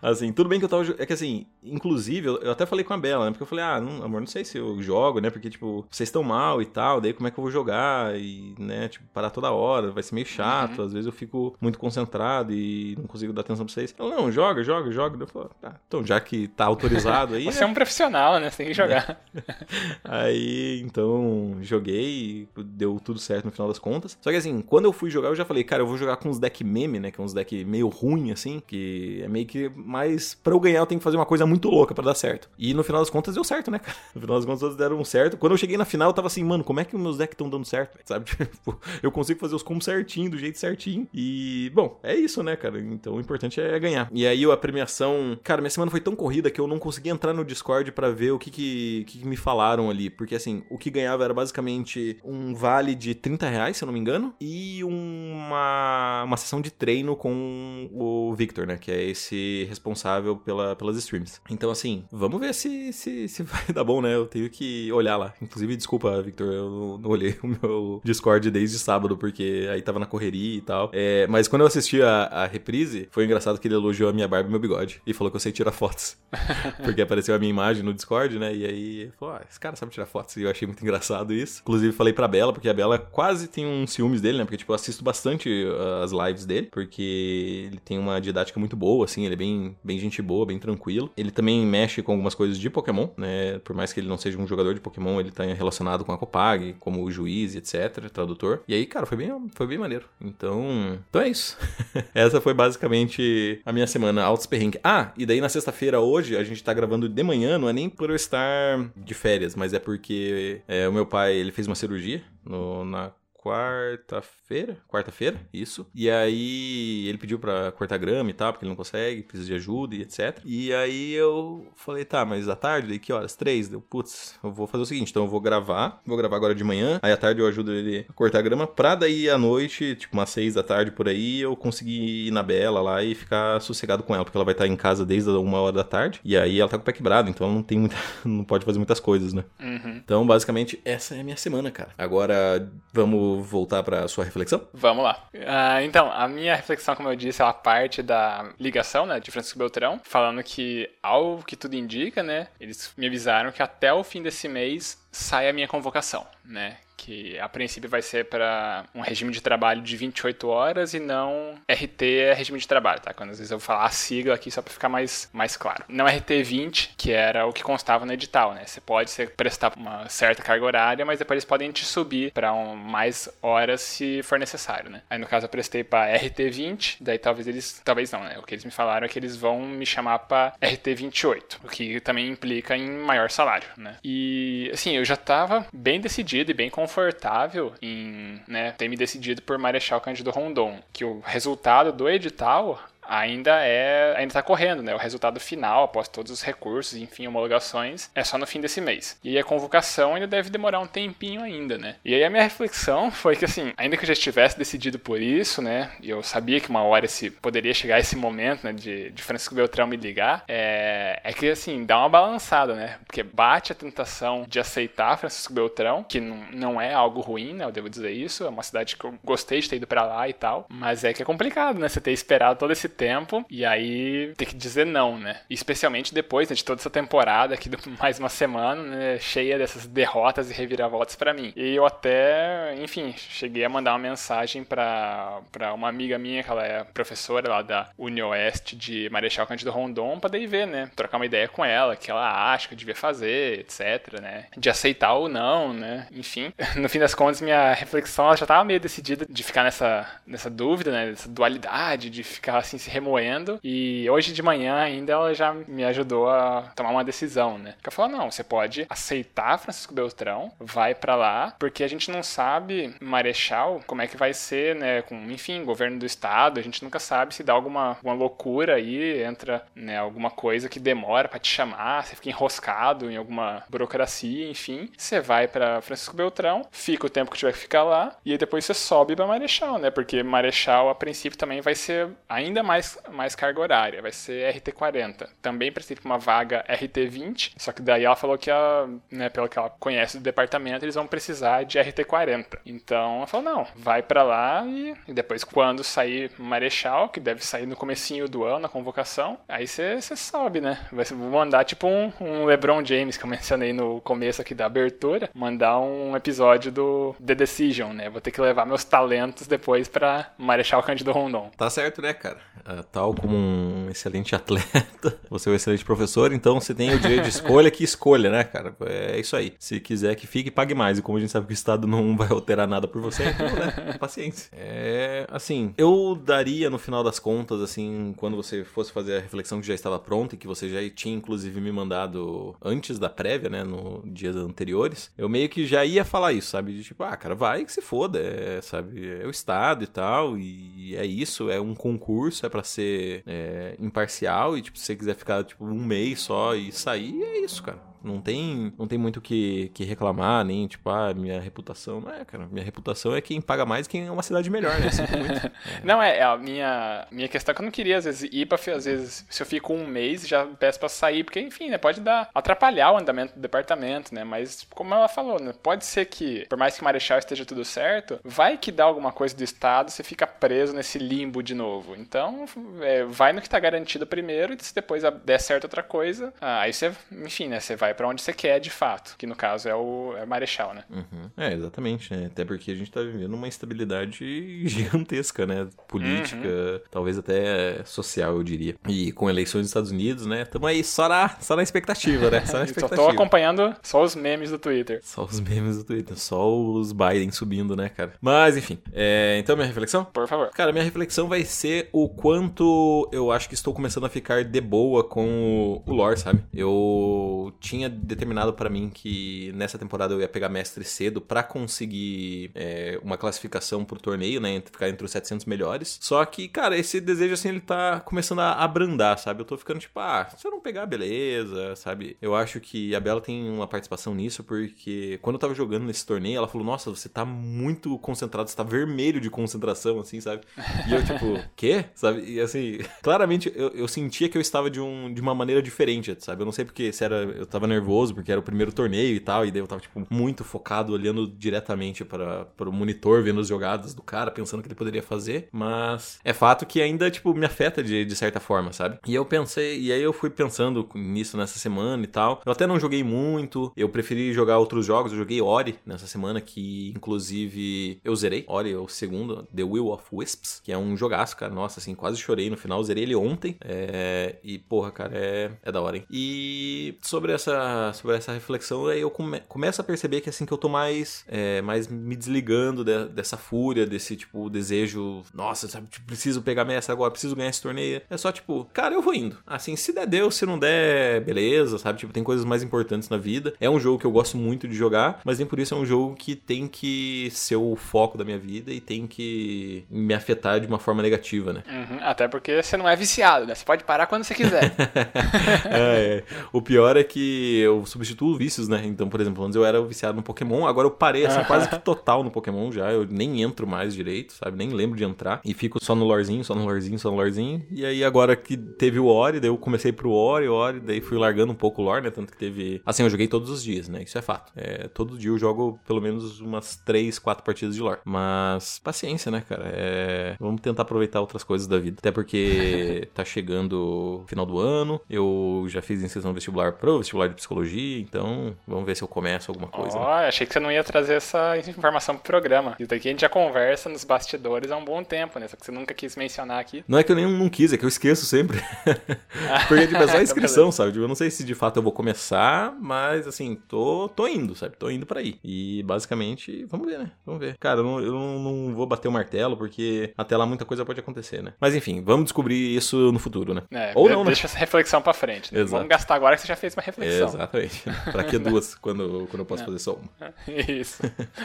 assim, 0.00 0.32
tudo 0.32 0.48
bem 0.48 0.58
que 0.58 0.64
eu 0.64 0.68
tava. 0.68 0.82
É 0.98 1.06
que 1.06 1.12
assim, 1.12 1.46
inclusive, 1.62 2.28
eu 2.28 2.50
até 2.50 2.66
falei 2.66 2.84
com 2.84 2.92
a 2.92 2.98
Bela, 2.98 3.26
né? 3.26 3.30
Porque 3.30 3.42
eu 3.42 3.46
falei, 3.46 3.64
ah, 3.64 3.80
não, 3.80 4.02
amor, 4.04 4.20
não 4.20 4.26
sei 4.26 4.44
se 4.44 4.58
eu 4.58 4.80
jogo, 4.82 5.20
né? 5.20 5.30
Porque, 5.30 5.51
tipo, 5.52 5.86
vocês 5.90 6.08
estão 6.08 6.22
mal 6.22 6.60
e 6.60 6.66
tal, 6.66 7.00
daí 7.00 7.12
como 7.12 7.28
é 7.28 7.30
que 7.30 7.38
eu 7.38 7.42
vou 7.42 7.50
jogar? 7.50 8.16
E, 8.16 8.54
né, 8.58 8.88
tipo, 8.88 9.04
parar 9.12 9.30
toda 9.30 9.50
hora, 9.50 9.90
vai 9.90 10.02
ser 10.02 10.14
meio 10.14 10.26
chato. 10.26 10.78
Uhum. 10.78 10.84
Às 10.86 10.92
vezes 10.92 11.06
eu 11.06 11.12
fico 11.12 11.56
muito 11.60 11.78
concentrado 11.78 12.52
e 12.52 12.96
não 12.98 13.06
consigo 13.06 13.32
dar 13.32 13.42
atenção 13.42 13.64
pra 13.64 13.72
vocês. 13.72 13.94
Ela, 13.98 14.16
não, 14.16 14.30
joga, 14.30 14.62
joga, 14.62 14.90
joga. 14.90 15.22
Eu 15.22 15.26
falo, 15.26 15.50
tá, 15.60 15.76
então 15.86 16.04
já 16.04 16.20
que 16.20 16.48
tá 16.48 16.64
autorizado 16.64 17.34
aí. 17.34 17.44
Você 17.52 17.62
é... 17.62 17.66
é 17.66 17.66
um 17.66 17.74
profissional, 17.74 18.40
né? 18.40 18.50
Você 18.50 18.58
tem 18.58 18.66
que 18.66 18.74
jogar. 18.74 19.22
aí, 20.04 20.80
então, 20.82 21.58
joguei, 21.60 22.48
deu 22.56 23.00
tudo 23.02 23.18
certo 23.18 23.44
no 23.44 23.50
final 23.52 23.68
das 23.68 23.78
contas. 23.78 24.18
Só 24.20 24.30
que 24.30 24.36
assim, 24.36 24.60
quando 24.62 24.86
eu 24.86 24.92
fui 24.92 25.10
jogar, 25.10 25.28
eu 25.28 25.34
já 25.34 25.44
falei, 25.44 25.64
cara, 25.64 25.82
eu 25.82 25.86
vou 25.86 25.96
jogar 25.96 26.16
com 26.16 26.28
uns 26.28 26.38
deck 26.38 26.64
meme, 26.64 26.98
né? 26.98 27.10
Que 27.10 27.20
é 27.20 27.24
uns 27.24 27.32
deck 27.32 27.64
meio 27.64 27.88
ruim, 27.88 28.32
assim, 28.32 28.62
que 28.66 29.20
é 29.22 29.28
meio 29.28 29.46
que 29.46 29.70
mais. 29.76 30.34
Pra 30.34 30.54
eu 30.54 30.60
ganhar, 30.60 30.80
eu 30.80 30.86
tenho 30.86 30.98
que 30.98 31.04
fazer 31.04 31.16
uma 31.16 31.26
coisa 31.26 31.46
muito 31.46 31.68
louca 31.68 31.94
para 31.94 32.04
dar 32.04 32.14
certo. 32.14 32.48
E 32.58 32.74
no 32.74 32.82
final 32.82 33.00
das 33.00 33.10
contas 33.10 33.34
deu 33.34 33.44
certo, 33.44 33.70
né, 33.70 33.78
cara? 33.78 33.96
No 34.14 34.20
final 34.20 34.36
das 34.36 34.44
contas 34.44 34.76
deram 34.76 35.02
certo. 35.04 35.36
Quando 35.42 35.54
eu 35.54 35.58
cheguei 35.58 35.76
na 35.76 35.84
final, 35.84 36.10
eu 36.10 36.14
tava 36.14 36.28
assim, 36.28 36.44
mano, 36.44 36.62
como 36.62 36.78
é 36.78 36.84
que 36.84 36.96
meus 36.96 37.18
decks 37.18 37.34
estão 37.34 37.50
dando 37.50 37.64
certo, 37.64 37.98
sabe? 38.06 38.26
Tipo, 38.26 38.78
eu 39.02 39.10
consigo 39.10 39.40
fazer 39.40 39.56
os 39.56 39.62
combos 39.64 39.86
certinho, 39.86 40.30
do 40.30 40.38
jeito 40.38 40.56
certinho. 40.56 41.08
E, 41.12 41.68
bom, 41.74 41.98
é 42.00 42.14
isso, 42.14 42.44
né, 42.44 42.54
cara? 42.54 42.78
Então 42.78 43.14
o 43.16 43.20
importante 43.20 43.60
é 43.60 43.76
ganhar. 43.80 44.08
E 44.12 44.24
aí 44.24 44.44
a 44.44 44.56
premiação. 44.56 45.36
Cara, 45.42 45.60
minha 45.60 45.68
semana 45.68 45.90
foi 45.90 46.00
tão 46.00 46.14
corrida 46.14 46.48
que 46.48 46.60
eu 46.60 46.68
não 46.68 46.78
consegui 46.78 47.08
entrar 47.08 47.32
no 47.32 47.44
Discord 47.44 47.90
para 47.90 48.08
ver 48.12 48.30
o 48.30 48.38
que 48.38 48.52
que, 48.52 49.04
que 49.08 49.18
que, 49.18 49.26
me 49.26 49.36
falaram 49.36 49.90
ali. 49.90 50.08
Porque 50.08 50.36
assim, 50.36 50.62
o 50.70 50.78
que 50.78 50.90
ganhava 50.90 51.24
era 51.24 51.34
basicamente 51.34 52.18
um 52.24 52.54
vale 52.54 52.94
de 52.94 53.12
30 53.12 53.48
reais, 53.48 53.76
se 53.76 53.82
eu 53.82 53.86
não 53.86 53.92
me 53.92 53.98
engano, 53.98 54.32
e 54.40 54.84
uma, 54.84 56.22
uma 56.24 56.36
sessão 56.36 56.60
de 56.60 56.70
treino 56.70 57.16
com 57.16 57.88
o 57.92 58.32
Victor, 58.36 58.64
né? 58.64 58.76
Que 58.76 58.92
é 58.92 59.02
esse 59.10 59.66
responsável 59.68 60.36
pela, 60.36 60.76
pelas 60.76 60.96
streams. 60.98 61.40
Então, 61.50 61.68
assim, 61.68 62.04
vamos 62.12 62.38
ver 62.38 62.54
se, 62.54 62.92
se, 62.92 63.26
se 63.26 63.42
vai 63.44 63.64
dar 63.74 63.82
bom, 63.82 64.00
né? 64.00 64.14
Eu 64.14 64.26
tenho 64.26 64.48
que 64.48 64.92
olhar 64.92 65.16
lá. 65.16 65.31
Inclusive, 65.40 65.76
desculpa, 65.76 66.20
Victor, 66.22 66.52
eu 66.52 66.98
não 67.00 67.10
olhei 67.10 67.36
o 67.42 67.46
meu 67.46 68.00
Discord 68.04 68.50
desde 68.50 68.78
sábado, 68.78 69.16
porque 69.16 69.68
aí 69.70 69.82
tava 69.82 69.98
na 69.98 70.06
correria 70.06 70.58
e 70.58 70.60
tal. 70.60 70.90
É, 70.92 71.26
mas 71.28 71.48
quando 71.48 71.62
eu 71.62 71.66
assisti 71.66 72.02
a, 72.02 72.24
a 72.24 72.46
reprise, 72.46 73.08
foi 73.10 73.24
engraçado 73.24 73.58
que 73.58 73.68
ele 73.68 73.74
elogiou 73.74 74.10
a 74.10 74.12
minha 74.12 74.28
barba 74.28 74.48
e 74.48 74.50
meu 74.50 74.60
bigode. 74.60 75.00
E 75.06 75.12
falou 75.12 75.30
que 75.30 75.36
eu 75.36 75.40
sei 75.40 75.52
tirar 75.52 75.72
fotos. 75.72 76.16
porque 76.84 77.02
apareceu 77.02 77.34
a 77.34 77.38
minha 77.38 77.50
imagem 77.50 77.82
no 77.82 77.92
Discord, 77.92 78.38
né? 78.38 78.54
E 78.54 78.64
aí 78.64 79.10
falou: 79.18 79.34
ah, 79.34 79.42
esse 79.48 79.58
cara 79.58 79.76
sabe 79.76 79.92
tirar 79.92 80.06
fotos. 80.06 80.36
E 80.36 80.42
eu 80.42 80.50
achei 80.50 80.66
muito 80.66 80.82
engraçado 80.82 81.32
isso. 81.32 81.60
Inclusive, 81.62 81.92
falei 81.92 82.12
pra 82.12 82.28
Bela, 82.28 82.52
porque 82.52 82.68
a 82.68 82.74
Bela 82.74 82.98
quase 82.98 83.48
tem 83.48 83.66
um 83.66 83.86
ciúmes 83.86 84.20
dele, 84.20 84.38
né? 84.38 84.44
Porque, 84.44 84.56
tipo, 84.56 84.72
eu 84.72 84.76
assisto 84.76 85.04
bastante 85.04 85.48
uh, 85.48 86.02
as 86.02 86.12
lives 86.12 86.46
dele, 86.46 86.68
porque 86.70 87.66
ele 87.66 87.78
tem 87.78 87.98
uma 87.98 88.20
didática 88.20 88.58
muito 88.58 88.76
boa, 88.76 89.04
assim, 89.04 89.24
ele 89.24 89.34
é 89.34 89.36
bem, 89.36 89.76
bem 89.82 89.98
gente 89.98 90.20
boa, 90.22 90.46
bem 90.46 90.58
tranquilo. 90.58 91.10
Ele 91.16 91.30
também 91.30 91.64
mexe 91.66 92.02
com 92.02 92.12
algumas 92.12 92.34
coisas 92.34 92.58
de 92.58 92.70
Pokémon, 92.70 93.08
né? 93.16 93.58
Por 93.60 93.74
mais 93.74 93.92
que 93.92 94.00
ele 94.00 94.08
não 94.08 94.18
seja 94.18 94.38
um 94.38 94.46
jogador 94.46 94.74
de 94.74 94.80
Pokémon, 94.80 95.20
ele 95.22 95.30
tá 95.30 95.44
relacionado 95.44 96.04
com 96.04 96.12
a 96.12 96.18
Copag, 96.18 96.74
como 96.78 97.10
juiz, 97.10 97.54
etc, 97.54 98.10
tradutor. 98.10 98.60
E 98.68 98.74
aí, 98.74 98.86
cara, 98.86 99.06
foi 99.06 99.16
bem, 99.16 99.32
foi 99.54 99.66
bem 99.66 99.78
maneiro. 99.78 100.06
Então, 100.20 100.98
então 101.08 101.22
é 101.22 101.28
isso. 101.28 101.56
Essa 102.14 102.40
foi 102.40 102.54
basicamente 102.54 103.60
a 103.64 103.72
minha 103.72 103.86
semana 103.86 104.22
altos 104.22 104.46
perrengue. 104.46 104.78
Ah, 104.82 105.12
e 105.16 105.24
daí 105.24 105.40
na 105.40 105.48
sexta-feira 105.48 106.00
hoje, 106.00 106.36
a 106.36 106.44
gente 106.44 106.62
tá 106.62 106.72
gravando 106.72 107.08
de 107.08 107.22
manhã, 107.22 107.58
não 107.58 107.68
é 107.68 107.72
nem 107.72 107.88
por 107.88 108.10
eu 108.10 108.16
estar 108.16 108.90
de 108.96 109.14
férias, 109.14 109.54
mas 109.54 109.72
é 109.72 109.78
porque 109.78 110.60
é, 110.68 110.88
o 110.88 110.92
meu 110.92 111.06
pai 111.06 111.34
ele 111.34 111.52
fez 111.52 111.66
uma 111.66 111.74
cirurgia 111.74 112.22
no, 112.44 112.84
na 112.84 113.12
quarta-feira, 113.42 114.78
quarta-feira, 114.88 115.36
isso. 115.52 115.84
E 115.92 116.08
aí 116.08 117.08
ele 117.08 117.18
pediu 117.18 117.38
pra 117.40 117.72
cortar 117.72 117.98
grama 117.98 118.30
e 118.30 118.32
tal, 118.32 118.52
porque 118.52 118.64
ele 118.64 118.70
não 118.70 118.76
consegue, 118.76 119.22
precisa 119.22 119.48
de 119.48 119.54
ajuda 119.54 119.96
e 119.96 120.02
etc. 120.02 120.38
E 120.44 120.72
aí 120.72 121.12
eu 121.12 121.66
falei, 121.74 122.04
tá, 122.04 122.24
mas 122.24 122.48
à 122.48 122.54
tarde, 122.54 122.86
daí 122.86 122.98
que 123.00 123.12
horas? 123.12 123.34
Três? 123.34 123.66
Deu, 123.66 123.80
putz, 123.80 124.38
eu 124.44 124.52
vou 124.52 124.68
fazer 124.68 124.82
o 124.84 124.86
seguinte, 124.86 125.10
então 125.10 125.24
eu 125.24 125.28
vou 125.28 125.40
gravar, 125.40 126.00
vou 126.06 126.16
gravar 126.16 126.36
agora 126.36 126.54
de 126.54 126.62
manhã, 126.62 127.00
aí 127.02 127.10
à 127.10 127.16
tarde 127.16 127.40
eu 127.40 127.46
ajudo 127.48 127.72
ele 127.72 128.06
a 128.08 128.12
cortar 128.12 128.42
grama, 128.42 128.66
pra 128.66 128.94
daí 128.94 129.28
à 129.28 129.36
noite, 129.36 129.96
tipo 129.96 130.16
umas 130.16 130.30
seis 130.30 130.54
da 130.54 130.62
tarde 130.62 130.92
por 130.92 131.08
aí, 131.08 131.40
eu 131.40 131.56
conseguir 131.56 132.28
ir 132.28 132.30
na 132.30 132.42
Bela 132.44 132.80
lá 132.80 133.02
e 133.02 133.14
ficar 133.14 133.60
sossegado 133.60 134.04
com 134.04 134.14
ela, 134.14 134.24
porque 134.24 134.36
ela 134.36 134.44
vai 134.44 134.54
estar 134.54 134.68
em 134.68 134.76
casa 134.76 135.04
desde 135.04 135.30
uma 135.30 135.60
hora 135.60 135.76
da 135.76 135.84
tarde, 135.84 136.20
e 136.24 136.36
aí 136.36 136.60
ela 136.60 136.70
tá 136.70 136.76
com 136.76 136.82
o 136.82 136.84
pé 136.84 136.92
quebrado, 136.92 137.28
então 137.28 137.46
ela 137.46 137.56
não 137.56 137.62
tem 137.62 137.78
muita, 137.78 137.96
não 138.24 138.44
pode 138.44 138.64
fazer 138.64 138.78
muitas 138.78 139.00
coisas, 139.00 139.32
né? 139.32 139.44
Uhum. 139.60 140.00
Então, 140.04 140.24
basicamente, 140.24 140.80
essa 140.84 141.16
é 141.16 141.20
a 141.20 141.24
minha 141.24 141.36
semana, 141.36 141.70
cara. 141.70 141.90
Agora, 141.98 142.70
vamos 142.92 143.31
voltar 143.40 143.82
para 143.82 144.08
sua 144.08 144.24
reflexão? 144.24 144.66
Vamos 144.72 145.04
lá. 145.04 145.24
Uh, 145.34 145.82
então, 145.84 146.10
a 146.12 146.28
minha 146.28 146.54
reflexão, 146.54 146.94
como 146.94 147.08
eu 147.08 147.16
disse, 147.16 147.40
ela 147.40 147.52
parte 147.52 148.02
da 148.02 148.52
ligação, 148.58 149.06
né, 149.06 149.20
de 149.20 149.30
Francisco 149.30 149.58
Beltrão, 149.58 150.00
falando 150.04 150.42
que, 150.42 150.90
ao 151.02 151.38
que 151.38 151.56
tudo 151.56 151.74
indica, 151.74 152.22
né, 152.22 152.48
eles 152.60 152.92
me 152.96 153.06
avisaram 153.06 153.52
que 153.52 153.62
até 153.62 153.92
o 153.92 154.04
fim 154.04 154.22
desse 154.22 154.48
mês 154.48 154.98
sai 155.10 155.48
a 155.48 155.52
minha 155.52 155.68
convocação, 155.68 156.26
né? 156.44 156.76
Que 157.02 157.38
a 157.40 157.48
princípio 157.48 157.90
vai 157.90 158.00
ser 158.00 158.26
para 158.26 158.84
um 158.94 159.00
regime 159.00 159.32
de 159.32 159.40
trabalho 159.40 159.82
de 159.82 159.96
28 159.96 160.48
horas 160.48 160.94
e 160.94 161.00
não 161.00 161.56
RT 161.68 162.02
é 162.02 162.32
regime 162.32 162.60
de 162.60 162.68
trabalho, 162.68 163.00
tá? 163.00 163.12
Quando 163.12 163.30
às 163.30 163.38
vezes 163.38 163.50
eu 163.50 163.58
vou 163.58 163.66
falar 163.66 163.86
a 163.86 163.90
sigla 163.90 164.36
aqui 164.36 164.52
só 164.52 164.62
para 164.62 164.72
ficar 164.72 164.88
mais, 164.88 165.28
mais 165.32 165.56
claro. 165.56 165.84
Não 165.88 166.06
RT 166.06 166.42
20, 166.44 166.94
que 166.96 167.10
era 167.10 167.44
o 167.44 167.52
que 167.52 167.62
constava 167.62 168.06
no 168.06 168.12
edital, 168.12 168.54
né? 168.54 168.62
Você 168.64 168.80
pode 168.80 169.10
ser, 169.10 169.30
prestar 169.30 169.72
uma 169.76 170.08
certa 170.08 170.44
carga 170.44 170.64
horária, 170.64 171.04
mas 171.04 171.18
depois 171.18 171.38
eles 171.38 171.44
podem 171.44 171.72
te 171.72 171.84
subir 171.84 172.30
para 172.30 172.52
um, 172.52 172.76
mais 172.76 173.28
horas 173.42 173.80
se 173.80 174.22
for 174.22 174.38
necessário, 174.38 174.88
né? 174.88 175.02
Aí 175.10 175.18
no 175.18 175.26
caso 175.26 175.46
eu 175.46 175.50
prestei 175.50 175.82
para 175.82 176.14
RT 176.14 176.50
20, 176.50 176.98
daí 177.00 177.18
talvez 177.18 177.48
eles, 177.48 177.82
talvez 177.84 178.12
não, 178.12 178.22
né? 178.22 178.38
O 178.38 178.42
que 178.42 178.54
eles 178.54 178.64
me 178.64 178.70
falaram 178.70 179.06
é 179.06 179.08
que 179.08 179.18
eles 179.18 179.36
vão 179.36 179.60
me 179.60 179.84
chamar 179.84 180.20
para 180.20 180.54
RT 180.62 180.94
28, 180.94 181.60
o 181.64 181.68
que 181.68 182.00
também 182.00 182.28
implica 182.28 182.76
em 182.76 182.88
maior 182.88 183.28
salário, 183.28 183.66
né? 183.76 183.96
E 184.04 184.70
assim, 184.72 184.96
eu 184.96 185.04
já 185.04 185.14
estava 185.14 185.66
bem 185.72 186.00
decidido 186.00 186.52
e 186.52 186.54
bem 186.54 186.70
confortável 186.92 187.72
em 187.80 188.40
né, 188.46 188.72
ter 188.72 188.86
me 188.86 188.96
decidido 188.96 189.40
por 189.40 189.56
Marechal 189.56 190.00
Cândido 190.00 190.30
Rondon, 190.30 190.78
que 190.92 191.04
o 191.04 191.20
resultado 191.20 191.90
do 191.90 192.08
edital 192.08 192.78
ainda 193.06 193.64
é 193.64 194.14
ainda 194.16 194.30
está 194.30 194.42
correndo, 194.42 194.82
né? 194.82 194.94
O 194.94 194.98
resultado 194.98 195.38
final, 195.40 195.84
após 195.84 196.08
todos 196.08 196.32
os 196.32 196.42
recursos, 196.42 196.98
enfim, 196.98 197.26
homologações, 197.26 198.10
é 198.14 198.24
só 198.24 198.38
no 198.38 198.46
fim 198.46 198.60
desse 198.60 198.80
mês. 198.80 199.18
E 199.22 199.38
a 199.38 199.44
convocação 199.44 200.14
ainda 200.14 200.26
deve 200.26 200.50
demorar 200.50 200.80
um 200.80 200.86
tempinho 200.86 201.42
ainda, 201.42 201.78
né? 201.78 201.96
E 202.04 202.14
aí 202.14 202.24
a 202.24 202.30
minha 202.30 202.42
reflexão 202.42 203.10
foi 203.12 203.36
que 203.36 203.44
assim, 203.44 203.72
ainda 203.76 203.96
que 203.96 204.04
eu 204.04 204.06
já 204.06 204.12
estivesse 204.12 204.58
decidido 204.58 204.98
por 204.98 205.20
isso, 205.20 205.60
né? 205.60 205.90
E 206.00 206.10
eu 206.10 206.22
sabia 206.22 206.60
que 206.60 206.70
uma 206.70 206.82
hora 206.82 207.06
esse 207.06 207.30
poderia 207.30 207.74
chegar 207.74 207.98
esse 207.98 208.16
momento, 208.16 208.64
né, 208.64 208.72
de, 208.72 209.10
de 209.10 209.22
Francisco 209.22 209.54
Beltrão 209.54 209.86
me 209.86 209.96
ligar, 209.96 210.44
é, 210.48 211.20
é 211.24 211.32
que 211.32 211.50
assim, 211.50 211.84
dá 211.84 211.98
uma 211.98 212.08
balançada, 212.08 212.74
né? 212.74 212.98
Porque 213.06 213.22
bate 213.22 213.72
a 213.72 213.74
tentação 213.74 214.44
de 214.48 214.60
aceitar 214.60 215.18
Francisco 215.18 215.52
Beltrão, 215.52 216.04
que 216.04 216.20
não, 216.20 216.36
não 216.52 216.80
é 216.80 216.92
algo 216.92 217.20
ruim, 217.20 217.54
né? 217.54 217.64
Eu 217.64 217.72
devo 217.72 217.88
dizer 217.88 218.10
isso, 218.10 218.44
é 218.44 218.48
uma 218.48 218.62
cidade 218.62 218.96
que 218.96 219.04
eu 219.04 219.14
gostei 219.24 219.60
de 219.60 219.68
ter 219.68 219.76
ido 219.76 219.86
para 219.86 220.04
lá 220.04 220.28
e 220.28 220.32
tal, 220.32 220.66
mas 220.68 221.04
é 221.04 221.12
que 221.12 221.22
é 221.22 221.24
complicado, 221.24 221.78
né? 221.78 221.88
Você 221.88 222.00
ter 222.00 222.12
esperado 222.12 222.58
todo 222.58 222.72
esse 222.72 222.88
tempo 223.02 223.44
e 223.50 223.66
aí 223.66 224.32
ter 224.36 224.46
que 224.46 224.54
dizer 224.54 224.86
não, 224.86 225.18
né? 225.18 225.40
Especialmente 225.50 226.14
depois 226.14 226.48
né, 226.48 226.54
de 226.54 226.64
toda 226.64 226.80
essa 226.80 226.88
temporada 226.88 227.52
aqui, 227.52 227.68
mais 227.98 228.20
uma 228.20 228.28
semana, 228.28 228.80
né, 228.82 229.18
cheia 229.18 229.58
dessas 229.58 229.88
derrotas 229.88 230.48
e 230.50 230.54
reviravoltas 230.54 231.16
para 231.16 231.34
mim. 231.34 231.52
E 231.56 231.74
eu 231.74 231.84
até, 231.84 232.76
enfim, 232.80 233.12
cheguei 233.16 233.64
a 233.64 233.68
mandar 233.68 233.92
uma 233.92 233.98
mensagem 233.98 234.62
para 234.62 235.42
uma 235.74 235.88
amiga 235.88 236.16
minha, 236.16 236.44
que 236.44 236.50
ela 236.50 236.64
é 236.64 236.84
professora 236.84 237.50
lá 237.50 237.62
da 237.62 237.90
UniOeste 237.98 238.76
de 238.76 239.10
Marechal 239.10 239.48
Cândido 239.48 239.72
Rondon, 239.72 240.20
pra 240.20 240.30
daí 240.30 240.46
ver, 240.46 240.68
né? 240.68 240.88
Trocar 240.94 241.16
uma 241.16 241.26
ideia 241.26 241.48
com 241.48 241.64
ela, 241.64 241.96
que 241.96 242.08
ela 242.08 242.52
acha 242.52 242.68
que 242.68 242.74
eu 242.74 242.78
devia 242.78 242.94
fazer, 242.94 243.58
etc, 243.60 244.20
né? 244.20 244.44
De 244.56 244.70
aceitar 244.70 245.14
ou 245.14 245.28
não, 245.28 245.72
né? 245.72 246.06
Enfim, 246.12 246.52
no 246.76 246.88
fim 246.88 247.00
das 247.00 247.16
contas, 247.16 247.40
minha 247.40 247.72
reflexão 247.72 248.36
já 248.36 248.46
tava 248.46 248.62
meio 248.62 248.78
decidida 248.78 249.26
de 249.28 249.42
ficar 249.42 249.64
nessa, 249.64 250.06
nessa 250.24 250.48
dúvida, 250.48 250.92
né? 250.92 251.10
Dessa 251.10 251.28
dualidade, 251.28 252.08
de 252.08 252.22
ficar 252.22 252.58
assim 252.58 252.78
se 252.82 252.90
remoendo. 252.90 253.58
E 253.62 254.08
hoje 254.10 254.32
de 254.32 254.42
manhã 254.42 254.76
ainda 254.76 255.12
ela 255.12 255.34
já 255.34 255.52
me 255.52 255.84
ajudou 255.84 256.28
a 256.28 256.72
tomar 256.74 256.90
uma 256.90 257.04
decisão, 257.04 257.58
né? 257.58 257.72
Porque 257.72 257.88
ela 257.88 257.96
falou: 257.96 258.10
não, 258.10 258.30
você 258.30 258.44
pode 258.44 258.86
aceitar 258.88 259.58
Francisco 259.58 259.94
Beltrão, 259.94 260.52
vai 260.58 260.94
para 260.94 261.14
lá, 261.14 261.54
porque 261.58 261.84
a 261.84 261.88
gente 261.88 262.10
não 262.10 262.22
sabe, 262.22 262.94
Marechal, 263.00 263.80
como 263.86 264.02
é 264.02 264.06
que 264.06 264.16
vai 264.16 264.32
ser, 264.32 264.74
né? 264.74 265.02
Com, 265.02 265.16
enfim, 265.30 265.64
governo 265.64 265.98
do 265.98 266.06
estado, 266.06 266.58
a 266.58 266.62
gente 266.62 266.82
nunca 266.82 266.98
sabe 266.98 267.34
se 267.34 267.42
dá 267.42 267.52
alguma, 267.52 267.88
alguma 267.88 268.14
loucura 268.14 268.74
aí, 268.74 269.22
entra 269.22 269.64
né, 269.74 269.98
alguma 269.98 270.30
coisa 270.30 270.68
que 270.68 270.80
demora 270.80 271.28
para 271.28 271.38
te 271.38 271.48
chamar, 271.48 272.04
você 272.04 272.16
fica 272.16 272.28
enroscado 272.28 273.10
em 273.10 273.16
alguma 273.16 273.64
burocracia, 273.68 274.48
enfim. 274.48 274.90
Você 274.96 275.20
vai 275.20 275.48
para 275.48 275.80
Francisco 275.80 276.16
Beltrão, 276.16 276.66
fica 276.70 277.06
o 277.06 277.10
tempo 277.10 277.30
que 277.30 277.38
tiver 277.38 277.52
que 277.52 277.58
ficar 277.58 277.82
lá, 277.82 278.16
e 278.24 278.32
aí 278.32 278.38
depois 278.38 278.64
você 278.64 278.74
sobe 278.74 279.16
para 279.16 279.26
Marechal, 279.26 279.78
né? 279.78 279.90
Porque 279.90 280.22
Marechal, 280.22 280.88
a 280.88 280.94
princípio, 280.94 281.38
também 281.38 281.60
vai 281.60 281.74
ser 281.74 282.08
ainda 282.28 282.62
mais, 282.62 282.71
mais 283.10 283.34
carga 283.34 283.60
horária, 283.60 284.02
vai 284.02 284.12
ser 284.12 284.54
RT40. 284.54 285.28
Também, 285.40 285.68
a 285.68 285.72
princípio, 285.72 286.04
uma 286.04 286.18
vaga 286.18 286.64
RT20, 286.68 287.52
só 287.56 287.72
que 287.72 287.82
daí 287.82 288.04
ela 288.04 288.16
falou 288.16 288.38
que, 288.38 288.50
ela, 288.50 288.88
né, 289.10 289.28
pelo 289.28 289.48
que 289.48 289.58
ela 289.58 289.70
conhece 289.70 290.18
do 290.18 290.22
departamento, 290.22 290.84
eles 290.84 290.94
vão 290.94 291.06
precisar 291.06 291.64
de 291.64 291.78
RT40. 291.78 292.58
Então, 292.64 293.18
ela 293.18 293.26
falou, 293.26 293.44
não, 293.44 293.66
vai 293.74 294.02
para 294.02 294.22
lá 294.22 294.64
e, 294.66 294.94
e, 295.08 295.12
depois, 295.12 295.44
quando 295.44 295.82
sair 295.82 296.30
Marechal, 296.38 297.08
que 297.08 297.20
deve 297.20 297.44
sair 297.44 297.66
no 297.66 297.76
comecinho 297.76 298.28
do 298.28 298.44
ano, 298.44 298.60
na 298.60 298.68
convocação, 298.68 299.38
aí 299.48 299.66
você 299.66 300.00
sobe, 300.00 300.60
né? 300.60 300.78
Vai 300.92 301.04
mandar 301.12 301.64
tipo 301.64 301.86
um, 301.86 302.12
um 302.20 302.44
LeBron 302.44 302.84
James, 302.84 303.16
que 303.16 303.24
eu 303.24 303.28
mencionei 303.30 303.72
no 303.72 304.00
começo 304.00 304.40
aqui 304.40 304.54
da 304.54 304.66
abertura, 304.66 305.28
mandar 305.34 305.78
um 305.78 306.16
episódio 306.16 306.70
do 306.70 307.14
The 307.24 307.34
Decision, 307.34 307.92
né? 307.92 308.08
Vou 308.08 308.20
ter 308.20 308.30
que 308.30 308.40
levar 308.40 308.66
meus 308.66 308.84
talentos 308.84 309.46
depois 309.46 309.88
para 309.88 310.30
Marechal 310.38 310.82
Cândido 310.82 311.12
Rondon. 311.12 311.50
Tá 311.56 311.68
certo, 311.70 312.00
né, 312.00 312.12
cara? 312.12 312.38
Uh, 312.64 312.82
tal 312.92 313.12
como 313.14 313.36
um 313.36 313.90
excelente 313.90 314.34
atleta, 314.34 315.18
você 315.28 315.48
é 315.48 315.52
um 315.52 315.54
excelente 315.56 315.84
professor, 315.84 316.32
então 316.32 316.60
você 316.60 316.72
tem 316.72 316.94
o 316.94 316.98
direito 316.98 317.24
de 317.24 317.28
escolha 317.28 317.70
que 317.70 317.82
escolha, 317.82 318.30
né, 318.30 318.44
cara? 318.44 318.74
É 318.86 319.18
isso 319.18 319.34
aí. 319.34 319.54
Se 319.58 319.80
quiser 319.80 320.14
que 320.14 320.26
fique, 320.26 320.50
pague 320.50 320.74
mais. 320.74 320.98
E 320.98 321.02
como 321.02 321.18
a 321.18 321.20
gente 321.20 321.30
sabe 321.30 321.46
que 321.46 321.52
o 321.52 321.54
Estado 321.54 321.86
não 321.86 322.16
vai 322.16 322.28
alterar 322.30 322.68
nada 322.68 322.86
por 322.86 323.02
você, 323.02 323.24
então, 323.24 323.46
né? 323.46 323.96
Paciência. 323.98 324.50
É, 324.52 325.26
assim, 325.30 325.74
eu 325.76 326.18
daria 326.24 326.70
no 326.70 326.78
final 326.78 327.02
das 327.02 327.18
contas, 327.18 327.60
assim, 327.60 328.14
quando 328.16 328.36
você 328.36 328.64
fosse 328.64 328.92
fazer 328.92 329.16
a 329.16 329.20
reflexão 329.20 329.60
que 329.60 329.66
já 329.66 329.74
estava 329.74 329.98
pronta 329.98 330.34
e 330.34 330.38
que 330.38 330.46
você 330.46 330.68
já 330.68 330.88
tinha, 330.94 331.14
inclusive, 331.14 331.60
me 331.60 331.72
mandado 331.72 332.54
antes 332.62 332.98
da 332.98 333.10
prévia, 333.10 333.50
né, 333.50 333.64
no 333.64 334.02
dias 334.04 334.36
anteriores, 334.36 335.10
eu 335.18 335.28
meio 335.28 335.48
que 335.48 335.66
já 335.66 335.84
ia 335.84 336.04
falar 336.04 336.32
isso, 336.32 336.50
sabe? 336.50 336.72
De 336.72 336.84
tipo, 336.84 337.02
ah, 337.02 337.16
cara, 337.16 337.34
vai 337.34 337.64
que 337.64 337.72
se 337.72 337.82
foda, 337.82 338.18
é, 338.20 338.60
sabe? 338.60 339.08
É 339.20 339.26
o 339.26 339.30
Estado 339.30 339.84
e 339.84 339.86
tal, 339.86 340.38
e 340.38 340.94
é 340.96 341.04
isso, 341.04 341.50
é 341.50 341.60
um 341.60 341.74
concurso, 341.74 342.46
é 342.46 342.48
para 342.52 342.62
ser 342.62 343.24
é, 343.26 343.74
imparcial, 343.80 344.56
e 344.56 344.62
tipo, 344.62 344.78
se 344.78 344.84
você 344.84 344.94
quiser 344.94 345.16
ficar, 345.16 345.42
tipo, 345.42 345.64
um 345.64 345.82
mês 345.82 346.20
só 346.20 346.54
e 346.54 346.70
sair, 346.70 347.22
é 347.22 347.38
isso, 347.38 347.62
cara. 347.62 347.91
Não 348.02 348.20
tem, 348.20 348.72
não 348.78 348.86
tem 348.86 348.98
muito 348.98 349.18
o 349.18 349.20
que, 349.20 349.70
que 349.74 349.84
reclamar, 349.84 350.44
nem 350.44 350.66
tipo, 350.66 350.90
ah, 350.90 351.12
minha 351.14 351.40
reputação. 351.40 352.00
Não 352.00 352.12
é, 352.12 352.24
cara. 352.24 352.46
Minha 352.50 352.64
reputação 352.64 353.14
é 353.14 353.20
quem 353.20 353.40
paga 353.40 353.64
mais 353.64 353.86
quem 353.86 354.06
é 354.06 354.10
uma 354.10 354.22
cidade 354.22 354.50
melhor, 354.50 354.78
né? 354.80 354.88
É. 354.88 355.82
Não, 355.84 356.02
é, 356.02 356.18
é, 356.18 356.22
a 356.22 356.36
minha, 356.36 357.06
minha 357.10 357.28
questão 357.28 357.52
é 357.52 357.54
que 357.54 357.60
eu 357.60 357.64
não 357.64 357.70
queria, 357.70 357.98
às 357.98 358.04
vezes, 358.04 358.28
ir 358.32 358.46
pra. 358.46 358.58
Às 358.72 358.84
vezes, 358.84 359.26
se 359.28 359.42
eu 359.42 359.46
fico 359.46 359.72
um 359.72 359.86
mês, 359.86 360.26
já 360.26 360.46
peço 360.46 360.78
pra 360.78 360.88
sair, 360.88 361.24
porque, 361.24 361.40
enfim, 361.40 361.68
né? 361.68 361.78
Pode 361.78 362.00
dar. 362.00 362.30
atrapalhar 362.34 362.92
o 362.92 362.98
andamento 362.98 363.34
do 363.34 363.40
departamento, 363.40 364.14
né? 364.14 364.24
Mas, 364.24 364.66
como 364.70 364.94
ela 364.94 365.08
falou, 365.08 365.40
né? 365.40 365.52
Pode 365.62 365.84
ser 365.84 366.06
que, 366.06 366.46
por 366.48 366.58
mais 366.58 366.76
que 366.76 366.84
Marechal 366.84 367.18
esteja 367.18 367.44
tudo 367.44 367.64
certo, 367.64 368.20
vai 368.24 368.56
que 368.56 368.70
dá 368.70 368.84
alguma 368.84 369.12
coisa 369.12 369.36
do 369.36 369.42
Estado, 369.42 369.90
você 369.90 370.02
fica 370.02 370.26
preso 370.26 370.72
nesse 370.72 370.98
limbo 370.98 371.42
de 371.42 371.54
novo. 371.54 371.94
Então, 371.96 372.46
é, 372.80 373.04
vai 373.04 373.32
no 373.32 373.40
que 373.40 373.48
tá 373.48 373.58
garantido 373.58 374.06
primeiro, 374.06 374.54
e 374.54 374.64
se 374.64 374.74
depois 374.74 375.02
der 375.24 375.38
certo 375.38 375.64
outra 375.64 375.82
coisa, 375.82 376.32
ah, 376.40 376.60
aí 376.60 376.72
você, 376.72 376.92
enfim, 377.10 377.48
né? 377.48 377.60
Você 377.60 377.76
vai 377.76 377.91
vai 377.92 377.94
para 377.94 378.08
onde 378.08 378.22
você 378.22 378.32
quer 378.32 378.58
de 378.58 378.70
fato, 378.70 379.14
que 379.16 379.26
no 379.26 379.36
caso 379.36 379.68
é 379.68 379.74
o, 379.74 380.14
é 380.16 380.24
o 380.24 380.26
Marechal, 380.26 380.74
né? 380.74 380.84
Uhum. 380.90 381.30
É, 381.36 381.52
exatamente, 381.52 382.12
né? 382.14 382.26
Até 382.26 382.44
porque 382.44 382.70
a 382.70 382.74
gente 382.74 382.90
tá 382.90 383.00
vivendo 383.00 383.34
uma 383.34 383.46
instabilidade 383.46 384.66
gigantesca, 384.66 385.46
né? 385.46 385.68
Política, 385.86 386.48
uhum. 386.48 386.80
talvez 386.90 387.18
até 387.18 387.84
social, 387.84 388.36
eu 388.36 388.42
diria. 388.42 388.74
E 388.88 389.12
com 389.12 389.28
eleições 389.28 389.62
nos 389.62 389.68
Estados 389.68 389.90
Unidos, 389.90 390.26
né? 390.26 390.44
Tamo 390.44 390.66
aí 390.66 390.82
só 390.82 391.08
na, 391.08 391.28
só 391.40 391.54
na 391.54 391.62
expectativa, 391.62 392.30
né? 392.30 392.44
Só 392.46 392.58
na 392.58 392.64
expectativa. 392.64 392.96
só 392.96 393.08
tô 393.08 393.10
acompanhando 393.10 393.74
só 393.82 394.02
os 394.02 394.16
memes 394.16 394.50
do 394.50 394.58
Twitter. 394.58 395.00
Só 395.02 395.24
os 395.24 395.38
memes 395.38 395.78
do 395.78 395.84
Twitter, 395.84 396.18
só 396.18 396.50
os 396.50 396.92
Biden 396.92 397.30
subindo, 397.30 397.76
né, 397.76 397.88
cara? 397.88 398.14
Mas, 398.20 398.56
enfim. 398.56 398.78
É... 398.92 399.36
Então, 399.38 399.56
minha 399.56 399.68
reflexão? 399.68 400.04
Por 400.04 400.26
favor. 400.26 400.50
Cara, 400.50 400.72
minha 400.72 400.84
reflexão 400.84 401.28
vai 401.28 401.44
ser 401.44 401.88
o 401.92 402.08
quanto 402.08 403.08
eu 403.12 403.30
acho 403.30 403.48
que 403.48 403.54
estou 403.54 403.74
começando 403.74 404.06
a 404.06 404.08
ficar 404.08 404.44
de 404.44 404.60
boa 404.60 405.04
com 405.04 405.82
o 405.84 405.92
lore, 405.92 406.18
sabe? 406.18 406.42
Eu 406.52 407.52
tinha 407.60 407.81
tinha 407.82 407.88
determinado 407.88 408.52
para 408.52 408.70
mim 408.70 408.90
que 408.92 409.52
nessa 409.54 409.78
temporada 409.78 410.14
eu 410.14 410.20
ia 410.20 410.28
pegar 410.28 410.48
mestre 410.48 410.84
cedo 410.84 411.20
para 411.20 411.42
conseguir 411.42 412.50
é, 412.54 412.98
uma 413.02 413.16
classificação 413.16 413.84
pro 413.84 413.98
torneio, 413.98 414.40
né? 414.40 414.62
Ficar 414.64 414.88
entre 414.88 415.04
os 415.04 415.10
700 415.10 415.46
melhores. 415.46 415.98
Só 416.00 416.24
que, 416.24 416.48
cara, 416.48 416.76
esse 416.76 417.00
desejo 417.00 417.34
assim 417.34 417.48
ele 417.48 417.60
tá 417.60 418.00
começando 418.00 418.40
a 418.40 418.52
abrandar, 418.52 419.18
sabe? 419.18 419.40
Eu 419.40 419.44
tô 419.44 419.56
ficando 419.56 419.80
tipo, 419.80 419.98
ah, 419.98 420.28
se 420.36 420.46
eu 420.46 420.50
não 420.50 420.60
pegar, 420.60 420.86
beleza, 420.86 421.74
sabe? 421.76 422.16
Eu 422.22 422.34
acho 422.34 422.60
que 422.60 422.94
a 422.94 423.00
Bela 423.00 423.20
tem 423.20 423.50
uma 423.50 423.66
participação 423.66 424.14
nisso 424.14 424.44
porque 424.44 425.18
quando 425.22 425.34
eu 425.34 425.40
tava 425.40 425.54
jogando 425.54 425.84
nesse 425.84 426.06
torneio, 426.06 426.38
ela 426.38 426.48
falou: 426.48 426.66
Nossa, 426.66 426.90
você 426.90 427.08
tá 427.08 427.24
muito 427.24 427.98
concentrado, 427.98 428.48
você 428.48 428.56
tá 428.56 428.62
vermelho 428.62 429.20
de 429.20 429.30
concentração, 429.30 429.98
assim, 429.98 430.20
sabe? 430.20 430.42
E 430.88 430.92
eu, 430.92 431.04
tipo, 431.04 431.42
quê? 431.56 431.86
Sabe? 431.94 432.22
E 432.30 432.40
assim, 432.40 432.78
claramente 433.02 433.52
eu, 433.54 433.68
eu 433.70 433.88
sentia 433.88 434.28
que 434.28 434.36
eu 434.36 434.42
estava 434.42 434.70
de, 434.70 434.80
um, 434.80 435.12
de 435.12 435.20
uma 435.20 435.34
maneira 435.34 435.62
diferente, 435.62 436.14
sabe? 436.20 436.42
Eu 436.42 436.44
não 436.44 436.52
sei 436.52 436.64
porque 436.64 436.92
se 436.92 437.04
era. 437.04 437.22
Eu 437.22 437.46
tava 437.46 437.66
nervoso, 437.72 438.14
porque 438.14 438.30
era 438.30 438.40
o 438.40 438.44
primeiro 438.44 438.72
torneio 438.72 439.14
e 439.14 439.20
tal, 439.20 439.44
e 439.46 439.50
daí 439.50 439.60
eu 439.60 439.66
tava, 439.66 439.80
tipo, 439.80 440.06
muito 440.10 440.44
focado, 440.44 440.92
olhando 440.92 441.26
diretamente 441.26 442.04
para, 442.04 442.46
o 442.58 442.72
monitor, 442.72 443.22
vendo 443.22 443.40
as 443.40 443.48
jogadas 443.48 443.94
do 443.94 444.02
cara, 444.02 444.30
pensando 444.30 444.60
o 444.60 444.62
que 444.62 444.68
ele 444.68 444.74
poderia 444.74 445.02
fazer, 445.02 445.48
mas 445.52 446.18
é 446.24 446.32
fato 446.32 446.66
que 446.66 446.80
ainda, 446.80 447.10
tipo, 447.10 447.34
me 447.34 447.46
afeta 447.46 447.82
de, 447.82 448.04
de 448.04 448.16
certa 448.16 448.40
forma, 448.40 448.72
sabe? 448.72 448.98
E 449.06 449.14
eu 449.14 449.24
pensei, 449.24 449.80
e 449.80 449.92
aí 449.92 450.02
eu 450.02 450.12
fui 450.12 450.30
pensando 450.30 450.88
nisso 450.94 451.36
nessa 451.36 451.58
semana 451.58 452.02
e 452.02 452.06
tal. 452.06 452.40
Eu 452.44 452.52
até 452.52 452.66
não 452.66 452.78
joguei 452.78 453.02
muito, 453.02 453.72
eu 453.76 453.88
preferi 453.88 454.32
jogar 454.32 454.58
outros 454.58 454.86
jogos, 454.86 455.12
eu 455.12 455.18
joguei 455.18 455.40
Ori 455.40 455.76
nessa 455.86 456.06
semana, 456.06 456.40
que 456.40 456.92
inclusive 456.96 458.00
eu 458.04 458.14
zerei. 458.14 458.44
Ori 458.46 458.72
é 458.72 458.76
o 458.76 458.88
segundo, 458.88 459.46
The 459.54 459.62
Will 459.62 459.88
of 459.88 460.04
Wisps, 460.12 460.60
que 460.62 460.72
é 460.72 460.78
um 460.78 460.96
jogaço, 460.96 461.36
cara. 461.36 461.52
Nossa, 461.52 461.80
assim, 461.80 461.94
quase 461.94 462.18
chorei 462.18 462.50
no 462.50 462.56
final, 462.56 462.82
zerei 462.82 463.04
ele 463.04 463.14
ontem. 463.14 463.56
É... 463.60 464.36
E, 464.42 464.58
porra, 464.58 464.90
cara, 464.90 465.12
é, 465.14 465.50
é 465.62 465.72
da 465.72 465.80
hora, 465.80 465.96
hein? 465.96 466.04
E 466.10 466.98
sobre 467.02 467.32
essa 467.32 467.61
sobre 467.94 468.16
essa 468.16 468.32
reflexão, 468.32 468.86
aí 468.86 469.00
eu 469.00 469.10
come, 469.10 469.40
começo 469.48 469.80
a 469.80 469.84
perceber 469.84 470.20
que 470.20 470.28
assim 470.28 470.44
que 470.46 470.52
eu 470.52 470.58
tô 470.58 470.68
mais, 470.68 471.24
é, 471.28 471.60
mais 471.62 471.88
me 471.88 472.16
desligando 472.16 472.84
de, 472.84 473.06
dessa 473.06 473.36
fúria, 473.36 473.86
desse 473.86 474.16
tipo 474.16 474.48
desejo, 474.48 475.22
nossa, 475.34 475.68
sabe, 475.68 475.86
tipo, 475.88 476.06
preciso 476.06 476.42
pegar 476.42 476.64
mestre 476.64 476.92
agora, 476.92 477.10
preciso 477.10 477.36
ganhar 477.36 477.50
esse 477.50 477.62
torneio. 477.62 478.02
É 478.08 478.16
só 478.16 478.30
tipo, 478.32 478.68
cara, 478.72 478.94
eu 478.94 479.02
vou 479.02 479.14
indo. 479.14 479.38
Assim, 479.46 479.76
se 479.76 479.92
der, 479.92 480.06
deu, 480.06 480.30
se 480.30 480.46
não 480.46 480.58
der, 480.58 481.20
beleza, 481.22 481.78
sabe? 481.78 481.98
Tipo, 481.98 482.12
tem 482.12 482.22
coisas 482.22 482.44
mais 482.44 482.62
importantes 482.62 483.08
na 483.08 483.16
vida. 483.16 483.54
É 483.60 483.68
um 483.68 483.78
jogo 483.80 483.98
que 483.98 484.06
eu 484.06 484.10
gosto 484.10 484.36
muito 484.36 484.66
de 484.66 484.74
jogar, 484.74 485.20
mas 485.24 485.38
nem 485.38 485.46
por 485.46 485.58
isso 485.58 485.74
é 485.74 485.76
um 485.76 485.86
jogo 485.86 486.14
que 486.14 486.34
tem 486.34 486.66
que 486.66 487.30
ser 487.32 487.56
o 487.56 487.76
foco 487.76 488.16
da 488.16 488.24
minha 488.24 488.38
vida 488.38 488.72
e 488.72 488.80
tem 488.80 489.06
que 489.06 489.84
me 489.90 490.14
afetar 490.14 490.60
de 490.60 490.66
uma 490.66 490.78
forma 490.78 491.02
negativa, 491.02 491.52
né? 491.52 491.62
Uhum, 491.68 491.98
até 492.02 492.28
porque 492.28 492.62
você 492.62 492.76
não 492.76 492.88
é 492.88 492.96
viciado, 492.96 493.46
né? 493.46 493.54
Você 493.54 493.64
pode 493.64 493.84
parar 493.84 494.06
quando 494.06 494.24
você 494.24 494.34
quiser. 494.34 494.72
é, 495.70 496.02
é. 496.18 496.24
O 496.52 496.60
pior 496.60 496.96
é 496.96 497.04
que 497.04 497.41
eu 497.42 497.84
substituo 497.86 498.36
vícios, 498.36 498.68
né? 498.68 498.82
Então, 498.84 499.08
por 499.08 499.20
exemplo, 499.20 499.44
antes 499.44 499.56
eu 499.56 499.64
era 499.64 499.80
viciado 499.82 500.16
no 500.16 500.22
Pokémon, 500.22 500.66
agora 500.66 500.86
eu 500.86 500.90
parei 500.90 501.26
assim, 501.26 501.42
quase 501.44 501.68
que 501.68 501.78
total 501.80 502.22
no 502.22 502.30
Pokémon 502.30 502.70
já. 502.70 502.92
Eu 502.92 503.06
nem 503.06 503.42
entro 503.42 503.66
mais 503.66 503.94
direito, 503.94 504.32
sabe? 504.32 504.56
Nem 504.56 504.70
lembro 504.70 504.96
de 504.96 505.04
entrar. 505.04 505.40
E 505.44 505.54
fico 505.54 505.82
só 505.82 505.94
no 505.94 506.04
lorzinho, 506.04 506.44
só 506.44 506.54
no 506.54 506.64
lorzinho, 506.64 506.98
só 506.98 507.10
no 507.10 507.16
lorzinho. 507.16 507.62
E 507.70 507.84
aí 507.84 508.04
agora 508.04 508.36
que 508.36 508.56
teve 508.56 508.98
o 508.98 509.06
Ori, 509.06 509.40
daí 509.40 509.50
eu 509.50 509.56
comecei 509.56 509.92
pro 509.92 510.10
Ori, 510.10 510.48
Ori, 510.48 510.80
daí 510.80 511.00
fui 511.00 511.18
largando 511.18 511.52
um 511.52 511.56
pouco 511.56 511.82
o 511.82 511.84
lore, 511.84 512.04
né? 512.04 512.10
Tanto 512.10 512.32
que 512.32 512.38
teve. 512.38 512.80
Assim, 512.84 513.02
eu 513.02 513.10
joguei 513.10 513.28
todos 513.28 513.50
os 513.50 513.62
dias, 513.62 513.88
né? 513.88 514.02
Isso 514.02 514.16
é 514.16 514.22
fato. 514.22 514.52
É, 514.56 514.88
todo 514.88 515.18
dia 515.18 515.30
eu 515.30 515.38
jogo 515.38 515.78
pelo 515.86 516.00
menos 516.00 516.40
umas 516.40 516.76
3, 516.76 517.18
4 517.18 517.44
partidas 517.44 517.74
de 517.74 517.80
lore. 517.80 518.00
Mas 518.04 518.78
paciência, 518.78 519.30
né, 519.30 519.42
cara? 519.46 519.64
É... 519.66 520.36
Vamos 520.38 520.60
tentar 520.60 520.82
aproveitar 520.82 521.20
outras 521.20 521.44
coisas 521.44 521.66
da 521.66 521.78
vida. 521.78 521.96
Até 521.98 522.10
porque 522.10 523.08
tá 523.14 523.24
chegando 523.24 524.22
o 524.22 524.24
final 524.26 524.46
do 524.46 524.58
ano. 524.58 525.00
Eu 525.08 525.66
já 525.68 525.82
fiz 525.82 526.02
inscrição 526.02 526.32
vestibular 526.32 526.72
pro 526.72 526.98
vestibular 526.98 527.31
de 527.32 527.36
psicologia, 527.36 527.98
então 528.00 528.56
vamos 528.66 528.84
ver 528.84 528.96
se 528.96 529.02
eu 529.02 529.08
começo 529.08 529.50
alguma 529.50 529.68
coisa. 529.68 529.96
Ó, 529.96 530.20
né? 530.20 530.28
achei 530.28 530.46
que 530.46 530.52
você 530.52 530.60
não 530.60 530.70
ia 530.70 530.84
trazer 530.84 531.14
essa 531.14 531.56
informação 531.58 532.14
pro 532.14 532.24
programa. 532.24 532.76
Isso 532.78 532.88
daqui 532.88 533.08
a 533.08 533.10
gente 533.10 533.20
já 533.20 533.28
conversa 533.28 533.88
nos 533.88 534.04
bastidores 534.04 534.70
há 534.70 534.76
um 534.76 534.84
bom 534.84 535.02
tempo, 535.02 535.38
né? 535.38 535.48
Só 535.48 535.56
que 535.56 535.64
você 535.64 535.72
nunca 535.72 535.94
quis 535.94 536.16
mencionar 536.16 536.60
aqui. 536.60 536.84
Não 536.86 536.98
é 536.98 537.02
que 537.02 537.10
eu 537.10 537.16
nem 537.16 537.26
não 537.26 537.48
quis, 537.48 537.72
é 537.72 537.76
que 537.76 537.84
eu 537.84 537.88
esqueço 537.88 538.26
sempre. 538.26 538.62
Porque 539.68 539.86
tipo, 539.86 540.02
é 540.02 540.08
só 540.08 540.18
a 540.18 540.22
inscrição, 540.22 540.64
Beleza. 540.64 540.76
sabe? 540.76 540.92
Tipo, 540.92 541.04
eu 541.04 541.08
não 541.08 541.14
sei 541.14 541.30
se 541.30 541.44
de 541.44 541.54
fato 541.54 541.78
eu 541.78 541.82
vou 541.82 541.92
começar, 541.92 542.74
mas 542.80 543.26
assim, 543.26 543.56
tô, 543.68 544.08
tô 544.08 544.26
indo, 544.26 544.54
sabe? 544.54 544.76
Tô 544.76 544.90
indo 544.90 545.06
pra 545.06 545.22
ir. 545.22 545.38
E 545.42 545.82
basicamente, 545.82 546.64
vamos 546.66 546.86
ver, 546.86 546.98
né? 546.98 547.10
Vamos 547.24 547.40
ver. 547.40 547.56
Cara, 547.58 547.80
eu 547.80 547.84
não, 547.84 548.00
eu 548.00 548.12
não, 548.12 548.74
vou 548.74 548.86
bater 548.86 549.08
o 549.08 549.12
martelo, 549.12 549.56
porque 549.56 550.12
até 550.16 550.36
lá 550.36 550.46
muita 550.46 550.64
coisa 550.64 550.84
pode 550.84 551.00
acontecer, 551.00 551.42
né? 551.42 551.52
Mas 551.60 551.74
enfim, 551.74 552.02
vamos 552.02 552.24
descobrir 552.24 552.76
isso 552.76 553.12
no 553.12 553.18
futuro, 553.18 553.54
né? 553.54 553.62
É, 553.70 553.92
Ou 553.94 554.08
não, 554.08 554.20
né? 554.20 554.26
Deixa 554.26 554.46
essa 554.46 554.58
reflexão 554.58 555.00
pra 555.00 555.12
frente. 555.12 555.54
né? 555.54 555.64
Vamos 555.64 555.88
gastar 555.88 556.14
agora 556.14 556.36
que 556.36 556.42
você 556.42 556.48
já 556.48 556.56
fez 556.56 556.74
uma 556.74 556.82
reflexão. 556.82 557.21
Exatamente. 557.24 557.82
pra 558.12 558.24
que 558.24 558.38
duas 558.38 558.74
quando, 558.74 559.26
quando 559.30 559.40
eu 559.40 559.46
posso 559.46 559.64
fazer 559.64 559.78
só 559.78 559.94
uma? 559.94 560.32
Isso. 560.68 561.02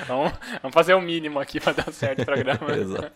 vamos, 0.07 0.31
vamos 0.61 0.73
fazer 0.73 0.93
o 0.93 1.01
mínimo 1.01 1.39
aqui 1.39 1.59
pra 1.59 1.73
dar 1.73 1.91
certo 1.91 2.21
o 2.21 2.25
programa. 2.25 2.59
Exato. 2.77 3.11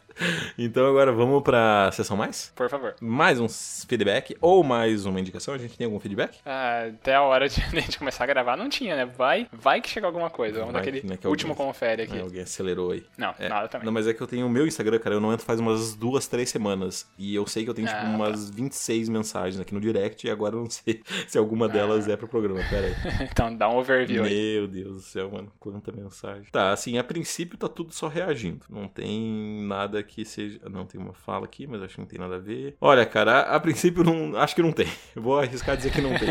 Então 0.57 0.85
agora 0.87 1.11
vamos 1.11 1.41
pra 1.43 1.89
sessão 1.91 2.15
mais? 2.17 2.51
Por 2.55 2.69
favor. 2.69 2.95
Mais 3.01 3.39
um 3.39 3.47
feedback 3.49 4.35
ou 4.41 4.63
mais 4.63 5.05
uma 5.05 5.19
indicação? 5.19 5.53
A 5.53 5.57
gente 5.57 5.77
tem 5.77 5.85
algum 5.85 5.99
feedback? 5.99 6.39
Ah, 6.45 6.85
até 6.87 7.15
a 7.15 7.21
hora 7.21 7.47
de, 7.47 7.55
de 7.69 7.77
a 7.77 7.81
gente 7.81 7.97
começar 7.97 8.23
a 8.23 8.27
gravar 8.27 8.55
não 8.57 8.69
tinha, 8.69 8.95
né? 8.95 9.05
Vai, 9.05 9.47
vai 9.51 9.81
que 9.81 9.89
chega 9.89 10.05
alguma 10.07 10.29
coisa. 10.29 10.59
Vamos 10.59 10.73
Vai, 10.73 10.81
daquele 10.83 11.07
né, 11.07 11.17
último 11.25 11.51
alguém- 11.53 11.65
confere 11.67 12.03
aqui. 12.03 12.17
É, 12.17 12.21
alguém 12.21 12.41
acelerou 12.41 12.91
aí. 12.91 13.05
Não, 13.17 13.33
É, 13.39 13.49
nada 13.49 13.67
também. 13.67 13.85
Não, 13.85 13.91
mas 13.93 14.07
é 14.07 14.13
que 14.13 14.21
eu 14.21 14.27
tenho 14.27 14.45
o 14.45 14.49
meu 14.49 14.67
Instagram, 14.67 14.99
cara, 14.99 15.15
eu 15.15 15.19
não 15.21 15.31
entro 15.33 15.45
faz 15.45 15.59
umas 15.59 15.95
duas, 15.95 16.27
três 16.27 16.49
semanas. 16.49 17.07
E 17.17 17.33
eu 17.35 17.45
sei 17.47 17.63
que 17.63 17.69
eu 17.69 17.73
tenho, 17.73 17.87
tipo, 17.87 17.99
Ah, 17.99 18.03
umas 18.05 18.49
26 18.49 19.09
mensagens 19.09 19.59
aqui 19.59 19.73
no 19.73 19.79
direct, 19.81 20.25
e 20.25 20.29
agora 20.29 20.55
eu 20.55 20.61
não 20.61 20.69
sei 20.69 21.01
se 21.27 21.37
alguma 21.37 21.67
delas 21.67 22.07
é 22.07 22.15
pro 22.17 22.27
programa. 22.27 22.50
Pera 22.69 22.87
aí. 22.87 22.95
então 23.31 23.55
dá 23.55 23.69
um 23.69 23.77
overview 23.77 24.23
aí. 24.23 24.55
Meu 24.55 24.67
Deus 24.67 24.93
do 24.93 25.01
céu, 25.01 25.31
mano. 25.31 25.51
Quanta 25.59 25.91
mensagem. 25.91 26.43
Tá, 26.51 26.71
assim, 26.71 26.97
a 26.97 27.03
princípio 27.03 27.57
tá 27.57 27.67
tudo 27.67 27.93
só 27.93 28.07
reagindo. 28.07 28.65
Não 28.69 28.87
tem 28.87 29.63
nada 29.63 30.01
que 30.03 30.25
seja. 30.25 30.59
Não, 30.69 30.85
tem 30.85 30.99
uma 30.99 31.13
fala 31.13 31.45
aqui, 31.45 31.67
mas 31.67 31.81
acho 31.81 31.95
que 31.95 32.01
não 32.01 32.07
tem 32.07 32.19
nada 32.19 32.35
a 32.35 32.39
ver. 32.39 32.75
Olha, 32.79 33.05
cara, 33.05 33.39
a, 33.39 33.55
a 33.55 33.59
princípio 33.59 34.03
não. 34.03 34.37
Acho 34.37 34.55
que 34.55 34.61
não 34.61 34.71
tem. 34.71 34.87
Eu 35.15 35.21
vou 35.21 35.39
arriscar 35.39 35.77
dizer 35.77 35.91
que 35.91 36.01
não 36.01 36.17
tem. 36.17 36.29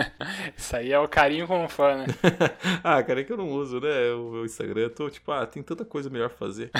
Isso 0.56 0.76
aí 0.76 0.92
é 0.92 0.98
o 0.98 1.08
carinho 1.08 1.46
com 1.46 1.64
o 1.64 1.68
fã, 1.68 1.96
né? 1.96 2.06
ah, 2.82 3.02
cara, 3.02 3.20
é 3.20 3.24
que 3.24 3.32
eu 3.32 3.36
não 3.36 3.50
uso, 3.50 3.80
né? 3.80 4.12
O, 4.12 4.42
o 4.42 4.44
Instagram. 4.44 4.82
Eu 4.82 4.90
tô 4.90 5.10
tipo, 5.10 5.30
ah, 5.32 5.46
tem 5.46 5.62
tanta 5.62 5.84
coisa 5.84 6.08
melhor 6.10 6.28
pra 6.28 6.38
fazer. 6.38 6.70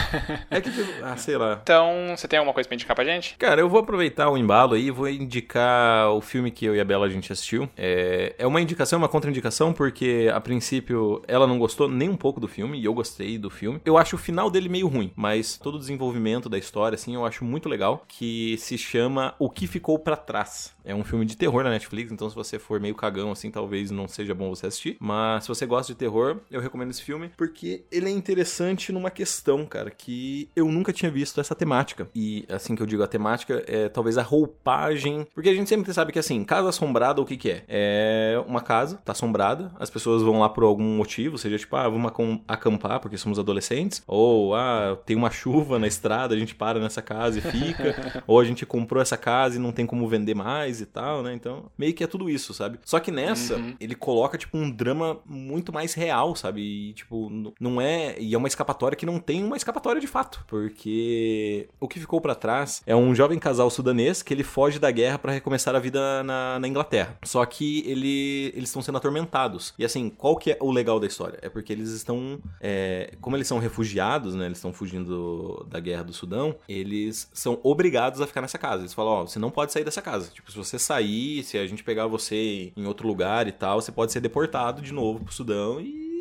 É 0.50 0.60
que, 0.60 0.70
tipo, 0.70 1.04
ah, 1.04 1.16
sei 1.16 1.36
lá. 1.36 1.60
Então, 1.62 2.14
você 2.16 2.26
tem 2.26 2.38
alguma 2.38 2.54
coisa 2.54 2.68
pra 2.68 2.74
indicar 2.74 2.94
pra 2.94 3.04
gente? 3.04 3.36
Cara, 3.36 3.60
eu 3.60 3.68
vou 3.68 3.80
aproveitar 3.80 4.30
o 4.30 4.36
embalo 4.36 4.74
aí 4.74 4.86
e 4.86 4.90
vou 4.90 5.08
indicar 5.08 6.10
o 6.10 6.20
filme 6.20 6.50
que 6.50 6.64
eu 6.64 6.74
e 6.74 6.80
a 6.80 6.84
Bela 6.84 7.06
a 7.06 7.08
gente 7.08 7.32
assistiu. 7.32 7.68
É, 7.76 8.34
é 8.38 8.46
uma 8.46 8.60
indicação, 8.60 8.81
uma 8.96 9.08
contraindicação, 9.08 9.72
porque 9.72 10.30
a 10.32 10.40
princípio 10.40 11.22
ela 11.26 11.46
não 11.46 11.58
gostou 11.58 11.88
nem 11.88 12.08
um 12.08 12.16
pouco 12.16 12.40
do 12.40 12.48
filme 12.48 12.80
e 12.80 12.84
eu 12.84 12.94
gostei 12.94 13.38
do 13.38 13.50
filme. 13.50 13.80
Eu 13.84 13.96
acho 13.96 14.16
o 14.16 14.18
final 14.18 14.50
dele 14.50 14.68
meio 14.68 14.88
ruim, 14.88 15.12
mas 15.16 15.58
todo 15.58 15.76
o 15.76 15.78
desenvolvimento 15.78 16.48
da 16.48 16.58
história, 16.58 16.94
assim, 16.94 17.14
eu 17.14 17.24
acho 17.24 17.44
muito 17.44 17.68
legal. 17.68 18.04
Que 18.08 18.56
se 18.58 18.76
chama 18.76 19.34
O 19.38 19.48
que 19.48 19.66
Ficou 19.66 19.98
Pra 19.98 20.16
Trás. 20.16 20.74
É 20.84 20.94
um 20.94 21.04
filme 21.04 21.24
de 21.24 21.36
terror 21.36 21.62
na 21.62 21.70
Netflix, 21.70 22.10
então 22.10 22.28
se 22.28 22.34
você 22.34 22.58
for 22.58 22.80
meio 22.80 22.94
cagão 22.94 23.30
assim, 23.30 23.50
talvez 23.50 23.90
não 23.90 24.08
seja 24.08 24.34
bom 24.34 24.48
você 24.48 24.66
assistir. 24.66 24.96
Mas 24.98 25.44
se 25.44 25.48
você 25.48 25.64
gosta 25.64 25.92
de 25.92 25.98
terror, 25.98 26.38
eu 26.50 26.60
recomendo 26.60 26.90
esse 26.90 27.02
filme 27.02 27.30
porque 27.36 27.84
ele 27.90 28.08
é 28.08 28.10
interessante 28.10 28.92
numa 28.92 29.10
questão, 29.10 29.64
cara, 29.64 29.90
que 29.90 30.48
eu 30.56 30.66
nunca 30.66 30.92
tinha 30.92 31.10
visto 31.10 31.40
essa 31.40 31.54
temática. 31.54 32.08
E 32.14 32.44
assim 32.48 32.74
que 32.74 32.82
eu 32.82 32.86
digo 32.86 33.02
a 33.02 33.06
temática, 33.06 33.62
é 33.66 33.88
talvez 33.88 34.18
a 34.18 34.22
roupagem. 34.22 35.26
Porque 35.34 35.48
a 35.48 35.54
gente 35.54 35.68
sempre 35.68 35.92
sabe 35.92 36.12
que 36.12 36.18
assim, 36.18 36.42
casa 36.44 36.68
assombrada, 36.68 37.20
o 37.20 37.24
que 37.24 37.36
que 37.36 37.50
é? 37.50 37.64
É 37.68 38.44
uma 38.46 38.60
casa, 38.60 38.71
tá 39.04 39.12
assombrada, 39.12 39.70
as 39.78 39.90
pessoas 39.90 40.22
vão 40.22 40.38
lá 40.40 40.48
por 40.48 40.64
algum 40.64 40.96
motivo, 40.96 41.36
seja 41.38 41.58
tipo, 41.58 41.74
ah, 41.76 41.88
vamos 41.88 42.10
acam- 42.10 42.40
acampar 42.48 43.00
porque 43.00 43.16
somos 43.16 43.38
adolescentes, 43.38 44.02
ou 44.06 44.54
ah, 44.54 44.96
tem 45.06 45.16
uma 45.16 45.30
chuva 45.30 45.78
na 45.78 45.86
estrada, 45.86 46.34
a 46.34 46.38
gente 46.38 46.54
para 46.54 46.78
nessa 46.80 47.02
casa 47.02 47.38
e 47.38 47.42
fica, 47.42 48.22
ou 48.26 48.38
a 48.40 48.44
gente 48.44 48.64
comprou 48.66 49.02
essa 49.02 49.16
casa 49.16 49.56
e 49.56 49.58
não 49.58 49.72
tem 49.72 49.86
como 49.86 50.06
vender 50.08 50.34
mais 50.34 50.80
e 50.80 50.86
tal, 50.86 51.22
né? 51.22 51.32
Então, 51.34 51.64
meio 51.76 51.92
que 51.94 52.04
é 52.04 52.06
tudo 52.06 52.28
isso, 52.30 52.52
sabe? 52.54 52.78
Só 52.84 52.98
que 53.00 53.10
nessa, 53.10 53.56
Uhum. 53.56 53.74
ele 53.80 53.94
coloca, 53.94 54.38
tipo, 54.38 54.56
um 54.56 54.70
drama 54.70 55.18
muito 55.26 55.72
mais 55.72 55.94
real, 55.94 56.34
sabe? 56.34 56.60
E, 56.62 56.92
tipo, 56.94 57.30
não 57.60 57.80
é. 57.80 58.16
E 58.18 58.34
é 58.34 58.38
uma 58.38 58.48
escapatória 58.48 58.96
que 58.96 59.04
não 59.06 59.18
tem 59.18 59.42
uma 59.44 59.56
escapatória 59.56 60.00
de 60.00 60.06
fato. 60.06 60.44
Porque 60.48 61.68
o 61.80 61.88
que 61.88 62.00
ficou 62.00 62.20
pra 62.20 62.34
trás 62.34 62.82
é 62.86 62.94
um 62.94 63.14
jovem 63.14 63.38
casal 63.38 63.68
sudanês 63.70 64.22
que 64.22 64.32
ele 64.32 64.42
foge 64.44 64.78
da 64.78 64.90
guerra 64.90 65.18
pra 65.18 65.32
recomeçar 65.32 65.74
a 65.74 65.78
vida 65.78 66.22
na, 66.22 66.58
na 66.58 66.68
Inglaterra. 66.68 67.16
Só 67.24 67.44
que 67.44 67.82
ele, 67.86 68.52
eles 68.62 68.70
estão 68.70 68.82
sendo 68.82 68.98
atormentados. 68.98 69.74
E 69.78 69.84
assim, 69.84 70.08
qual 70.08 70.36
que 70.36 70.52
é 70.52 70.58
o 70.60 70.70
legal 70.70 70.98
da 70.98 71.06
história? 71.06 71.38
É 71.42 71.48
porque 71.48 71.72
eles 71.72 71.90
estão. 71.90 72.40
é, 72.60 73.14
como 73.20 73.36
eles 73.36 73.48
são 73.48 73.58
refugiados, 73.58 74.34
né? 74.34 74.46
Eles 74.46 74.58
estão 74.58 74.72
fugindo 74.72 75.66
da 75.68 75.80
guerra 75.80 76.04
do 76.04 76.12
Sudão, 76.12 76.54
eles 76.68 77.28
são 77.32 77.58
obrigados 77.62 78.20
a 78.20 78.26
ficar 78.26 78.40
nessa 78.40 78.58
casa. 78.58 78.82
Eles 78.82 78.94
falam, 78.94 79.12
ó, 79.12 79.26
você 79.26 79.38
não 79.38 79.50
pode 79.50 79.72
sair 79.72 79.84
dessa 79.84 80.00
casa. 80.00 80.30
Tipo, 80.30 80.50
se 80.50 80.56
você 80.56 80.78
sair, 80.78 81.42
se 81.42 81.58
a 81.58 81.66
gente 81.66 81.82
pegar 81.82 82.06
você 82.06 82.72
em 82.76 82.86
outro 82.86 83.06
lugar 83.06 83.46
e 83.48 83.52
tal, 83.52 83.80
você 83.80 83.92
pode 83.92 84.12
ser 84.12 84.20
deportado 84.20 84.80
de 84.80 84.92
novo 84.92 85.24
pro 85.24 85.34
Sudão 85.34 85.80
e 85.80 86.11